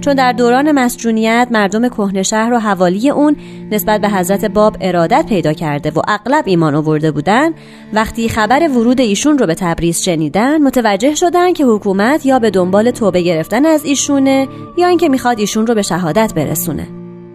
چون 0.00 0.14
در 0.14 0.32
دوران 0.32 0.72
مسجونیت 0.72 1.48
مردم 1.50 1.88
کهنه 1.88 2.22
شهر 2.22 2.52
و 2.52 2.58
حوالی 2.58 3.10
اون 3.10 3.36
نسبت 3.70 4.00
به 4.00 4.08
حضرت 4.08 4.44
باب 4.44 4.76
ارادت 4.80 5.26
پیدا 5.28 5.52
کرده 5.52 5.90
و 5.90 6.02
اغلب 6.08 6.44
ایمان 6.46 6.74
آورده 6.74 7.10
بودن 7.10 7.50
وقتی 7.92 8.28
خبر 8.28 8.68
ورود 8.68 9.00
ایشون 9.00 9.38
رو 9.38 9.46
به 9.46 9.54
تبریز 9.54 10.02
شنیدن 10.02 10.62
متوجه 10.62 11.14
شدن 11.14 11.52
که 11.52 11.64
حکومت 11.64 12.26
یا 12.26 12.38
به 12.38 12.50
دنبال 12.50 12.90
توبه 12.90 13.20
گرفتن 13.20 13.66
از 13.66 13.84
ایشونه 13.84 14.48
یا 14.76 14.86
اینکه 14.88 15.08
می‌خواد 15.08 15.40
ایشون 15.40 15.66
رو 15.66 15.74
به 15.74 15.82
شهادت 15.82 16.34
برسونه 16.34 16.86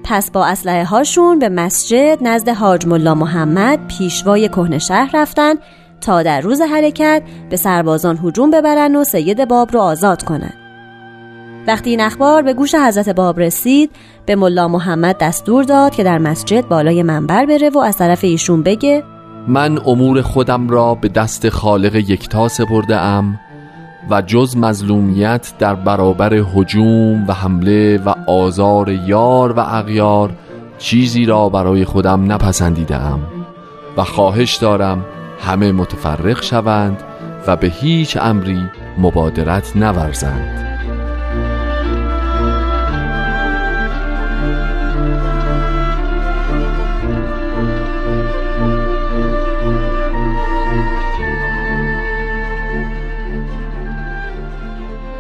پس 0.04 0.32
با 0.32 0.46
اسلحه 0.46 0.86
هاشون 0.86 1.40
به 1.40 1.50
مسجد 1.50 2.18
نزد 2.22 2.50
حاج 2.50 2.88
ملا 2.88 3.16
محمد 3.16 3.88
پیشوای 3.88 4.48
کهنه 4.50 4.80
شهر 4.80 5.10
رفتن 5.14 5.54
تا 6.02 6.24
در 6.24 6.42
روز 6.42 6.62
حرکت 6.62 7.24
به 7.50 7.58
سربازان 7.58 8.20
هجوم 8.24 8.52
ببرن 8.52 8.96
و 8.96 9.04
سید 9.04 9.48
باب 9.48 9.72
رو 9.74 9.80
آزاد 9.80 10.24
کنن. 10.24 10.63
وقتی 11.68 11.90
این 11.90 12.02
اخبار 12.02 12.42
به 12.42 12.54
گوش 12.54 12.76
حضرت 12.76 13.10
باب 13.10 13.40
رسید 13.40 13.92
به 14.26 14.36
ملا 14.36 14.68
محمد 14.68 15.18
دستور 15.18 15.64
داد 15.64 15.96
که 15.96 16.04
در 16.04 16.18
مسجد 16.18 16.68
بالای 16.68 17.04
منبر 17.04 17.46
بره 17.46 17.70
و 17.70 17.80
از 17.80 17.98
طرف 17.98 18.24
ایشون 18.24 18.64
بگه 18.64 19.04
من 19.48 19.80
امور 19.86 20.22
خودم 20.22 20.70
را 20.70 20.96
به 20.96 21.08
دست 21.08 21.50
خالق 21.50 21.96
یکتا 21.96 22.48
سپرده 22.48 22.98
ام 22.98 23.40
و 24.10 24.22
جز 24.22 24.58
مظلومیت 24.58 25.54
در 25.60 25.76
برابر 25.76 26.34
هجوم 26.34 27.28
و 27.28 27.34
حمله 27.34 27.98
و 28.06 28.14
آزار 28.28 28.92
یار 28.92 29.52
و 29.52 29.60
اغیار 29.60 30.32
چیزی 30.78 31.26
را 31.26 31.50
برای 31.50 31.86
خودم 31.86 32.32
نپسندیده 32.32 32.96
ام 32.96 33.20
و 33.98 34.04
خواهش 34.04 34.56
دارم 34.56 35.06
همه 35.40 35.72
متفرق 35.72 36.44
شوند 36.44 37.04
و 37.48 37.56
به 37.56 37.68
هیچ 37.68 38.18
امری 38.18 38.70
مبادرت 38.98 39.76
نورزند. 39.76 40.73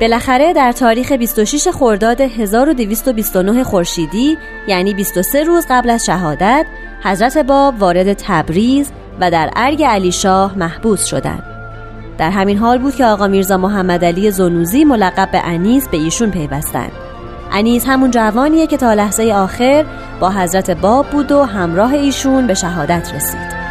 بالاخره 0.01 0.53
در 0.53 0.71
تاریخ 0.71 1.11
26 1.11 1.67
خرداد 1.67 2.21
1229 2.21 3.63
خورشیدی 3.63 4.37
یعنی 4.67 4.93
23 4.93 5.43
روز 5.43 5.65
قبل 5.69 5.89
از 5.89 6.05
شهادت 6.05 6.65
حضرت 7.03 7.37
باب 7.37 7.79
وارد 7.79 8.13
تبریز 8.13 8.91
و 9.19 9.31
در 9.31 9.49
ارگ 9.55 9.83
علی 9.83 10.11
شاه 10.11 10.57
محبوس 10.57 11.05
شدند. 11.05 11.43
در 12.17 12.29
همین 12.29 12.57
حال 12.57 12.77
بود 12.77 12.95
که 12.95 13.05
آقا 13.05 13.27
میرزا 13.27 13.57
محمد 13.57 14.05
علی 14.05 14.31
زنوزی 14.31 14.83
ملقب 14.83 15.31
به 15.31 15.47
انیس 15.47 15.87
به 15.87 15.97
ایشون 15.97 16.31
پیوستند. 16.31 16.91
انیس 17.51 17.85
همون 17.87 18.11
جوانیه 18.11 18.67
که 18.67 18.77
تا 18.77 18.93
لحظه 18.93 19.23
آخر 19.23 19.85
با 20.19 20.29
حضرت 20.29 20.71
باب 20.71 21.09
بود 21.09 21.31
و 21.31 21.43
همراه 21.43 21.93
ایشون 21.93 22.47
به 22.47 22.53
شهادت 22.53 23.13
رسید. 23.15 23.62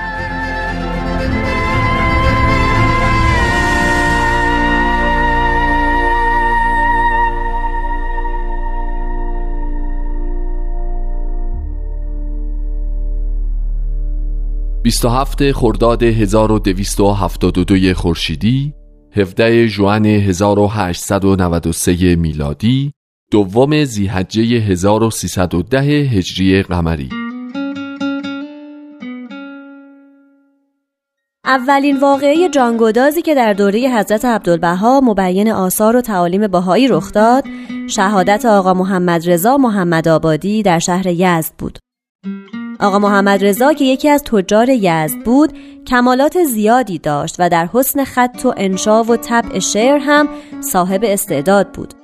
27 14.92 15.52
خرداد 15.52 16.02
1272 16.02 17.94
خورشیدی 17.94 18.74
17 19.12 19.66
ژوئن 19.66 20.06
1893 20.06 22.16
میلادی 22.16 22.92
دوم 23.30 23.84
زیحجه 23.84 24.42
1310 24.42 25.80
هجری 25.80 26.62
قمری. 26.62 27.08
اولین 31.44 32.00
واقعه 32.00 32.48
جانگودازی 32.48 33.22
که 33.22 33.34
در 33.34 33.52
دوره 33.52 33.98
حضرت 33.98 34.24
عبدالبها 34.24 35.00
مبین 35.00 35.52
آثار 35.52 35.96
و 35.96 36.00
تعالیم 36.00 36.46
بهایی 36.46 36.88
رخ 36.88 37.12
داد 37.12 37.44
شهادت 37.90 38.44
آقا 38.44 38.74
محمد 38.74 39.30
رضا 39.30 39.56
محمد 39.56 40.08
آبادی 40.08 40.62
در 40.62 40.78
شهر 40.78 41.06
یزد 41.06 41.52
بود. 41.58 41.78
آقا 42.80 42.98
محمد 42.98 43.44
رضا 43.44 43.72
که 43.72 43.84
یکی 43.84 44.08
از 44.08 44.22
تجار 44.22 44.68
یزد 44.68 45.18
بود 45.24 45.52
کمالات 45.86 46.44
زیادی 46.44 46.98
داشت 46.98 47.36
و 47.38 47.48
در 47.48 47.68
حسن 47.72 48.04
خط 48.04 48.40
و 48.44 48.54
انشا 48.56 49.02
و 49.02 49.16
طبع 49.16 49.58
شعر 49.58 49.98
هم 49.98 50.28
صاحب 50.60 51.00
استعداد 51.04 51.72
بود 51.72 51.94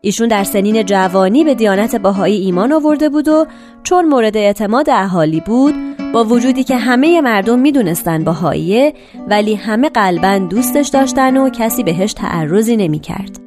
ایشون 0.00 0.28
در 0.28 0.44
سنین 0.44 0.82
جوانی 0.82 1.44
به 1.44 1.54
دیانت 1.54 1.96
باهایی 1.96 2.40
ایمان 2.40 2.72
آورده 2.72 3.08
بود 3.08 3.28
و 3.28 3.46
چون 3.82 4.04
مورد 4.04 4.36
اعتماد 4.36 4.90
اهالی 4.90 5.40
بود 5.40 5.74
با 6.12 6.24
وجودی 6.24 6.64
که 6.64 6.76
همه 6.76 7.20
مردم 7.20 7.58
می‌دونستن 7.58 8.24
باهاییه 8.24 8.94
ولی 9.28 9.54
همه 9.54 9.88
قلبا 9.88 10.38
دوستش 10.38 10.88
داشتن 10.88 11.36
و 11.36 11.50
کسی 11.50 11.82
بهش 11.82 12.12
تعرضی 12.12 12.76
نمی‌کرد. 12.76 13.43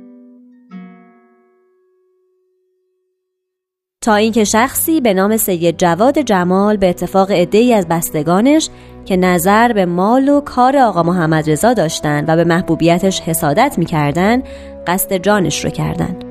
تا 4.07 4.15
اینکه 4.15 4.43
شخصی 4.43 5.01
به 5.01 5.13
نام 5.13 5.37
سید 5.37 5.77
جواد 5.77 6.19
جمال 6.19 6.77
به 6.77 6.89
اتفاق 6.89 7.31
عدهای 7.31 7.73
از 7.73 7.87
بستگانش 7.87 8.69
که 9.05 9.17
نظر 9.17 9.73
به 9.73 9.85
مال 9.85 10.29
و 10.29 10.41
کار 10.41 10.77
آقا 10.77 11.03
محمد 11.03 11.49
رضا 11.49 11.73
داشتند 11.73 12.25
و 12.27 12.35
به 12.35 12.43
محبوبیتش 12.43 13.21
حسادت 13.21 13.75
می‌کردند 13.77 14.43
قصد 14.87 15.13
جانش 15.13 15.65
رو 15.65 15.71
کردند 15.71 16.23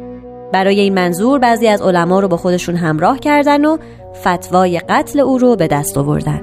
برای 0.52 0.80
این 0.80 0.94
منظور 0.94 1.38
بعضی 1.38 1.68
از 1.68 1.82
علما 1.82 2.20
رو 2.20 2.28
با 2.28 2.36
خودشون 2.36 2.76
همراه 2.76 3.18
کردن 3.18 3.64
و 3.64 3.76
فتوای 4.24 4.80
قتل 4.88 5.20
او 5.20 5.38
رو 5.38 5.56
به 5.56 5.66
دست 5.66 5.98
آوردن. 5.98 6.40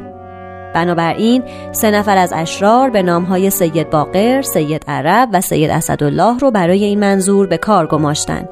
بنابراین 0.74 1.44
سه 1.72 1.92
نفر 1.92 2.18
از 2.18 2.34
اشرار 2.36 2.90
به 2.90 3.02
نامهای 3.02 3.50
سید 3.50 3.90
باقر، 3.90 4.42
سید 4.42 4.84
عرب 4.88 5.30
و 5.34 5.42
سید 5.42 5.70
اسدالله 5.70 6.38
رو 6.38 6.52
برای 6.52 6.84
این 6.84 7.00
منظور 7.00 7.48
به 7.48 7.58
کار 7.58 7.88
گماشتند 7.88 8.50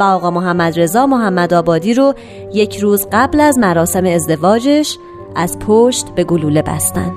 و 0.00 0.02
آقا 0.02 0.30
محمد 0.30 0.80
رضا 0.80 1.06
محمد 1.06 1.54
آبادی 1.54 1.94
رو 1.94 2.14
یک 2.54 2.76
روز 2.76 3.06
قبل 3.12 3.40
از 3.40 3.58
مراسم 3.58 4.04
ازدواجش 4.04 4.98
از 5.36 5.58
پشت 5.58 6.08
به 6.14 6.24
گلوله 6.24 6.62
بستن. 6.62 7.12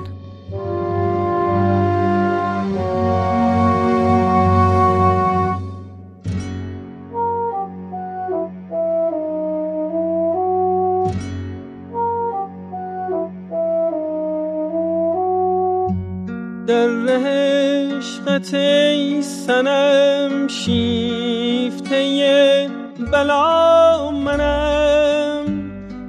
در 16.66 17.43
عشقت 18.04 18.54
ای 18.54 19.22
سنم 19.22 20.48
شیفته 20.48 22.00
بلا 23.12 24.10
منم. 24.10 25.44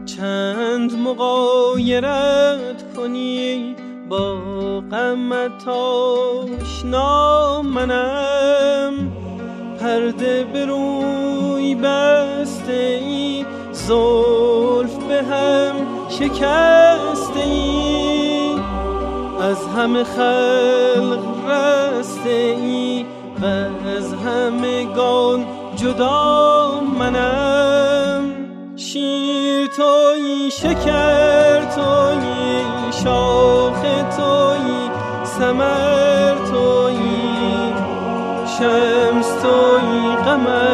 چند 0.05 0.93
مقایرت 0.93 2.93
کنی 2.95 3.75
با 4.09 4.35
غمت 4.91 5.67
آشنا 5.67 7.61
منم. 7.61 9.11
پرده 9.79 10.43
به 10.53 10.65
روی 10.65 11.75
بسته 11.75 12.99
ای 13.05 13.45
زلف 13.71 14.97
به 15.07 15.23
هم 15.23 15.75
شکسته 16.09 17.39
ای. 17.39 18.34
از 19.45 19.67
همه 19.77 20.03
خلق 20.03 21.19
رسته 21.49 22.29
ای 22.29 23.05
و 23.41 23.45
از 23.97 24.13
همگان 24.13 25.45
جدا 25.75 26.81
منم. 26.99 28.21
شیر 28.75 29.67
توی 29.67 30.51
شکر 30.51 31.59
توی 31.65 32.61
شاخ 33.03 33.81
توی 34.17 34.89
سمر 35.23 36.35
توی 36.35 36.99
شمس 38.57 39.27
توی 39.41 40.15
قمر 40.25 40.64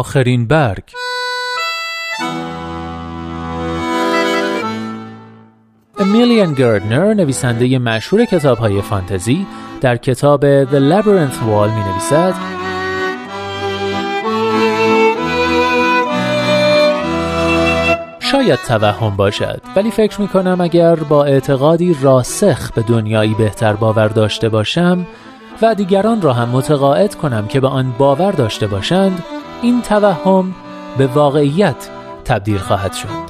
آخرین 0.00 0.46
برگ. 0.46 0.82
امیلیان 5.98 6.54
گردنر 6.54 7.14
نویسنده 7.14 7.78
مشهور 7.78 8.24
کتاب 8.24 8.58
های 8.58 8.82
فانتزی 8.82 9.46
در 9.80 9.96
کتاب 9.96 10.64
The 10.64 10.92
Labyrinth 10.92 11.38
Wall 11.46 11.70
می 11.70 11.84
نویسد 11.90 12.34
شاید 18.20 18.58
توهم 18.58 19.16
باشد 19.16 19.62
ولی 19.76 19.90
فکر 19.90 20.20
می 20.20 20.28
کنم 20.28 20.60
اگر 20.60 20.94
با 20.94 21.24
اعتقادی 21.24 21.96
راسخ 22.02 22.72
به 22.72 22.82
دنیایی 22.82 23.34
بهتر 23.34 23.72
باور 23.72 24.08
داشته 24.08 24.48
باشم 24.48 25.06
و 25.62 25.74
دیگران 25.74 26.22
را 26.22 26.32
هم 26.32 26.48
متقاعد 26.48 27.14
کنم 27.14 27.46
که 27.46 27.60
به 27.60 27.68
آن 27.68 27.94
باور 27.98 28.32
داشته 28.32 28.66
باشند 28.66 29.24
این 29.62 29.82
توهم 29.82 30.54
به 30.98 31.06
واقعیت 31.06 31.88
تبدیل 32.24 32.58
خواهد 32.58 32.92
شد. 32.92 33.29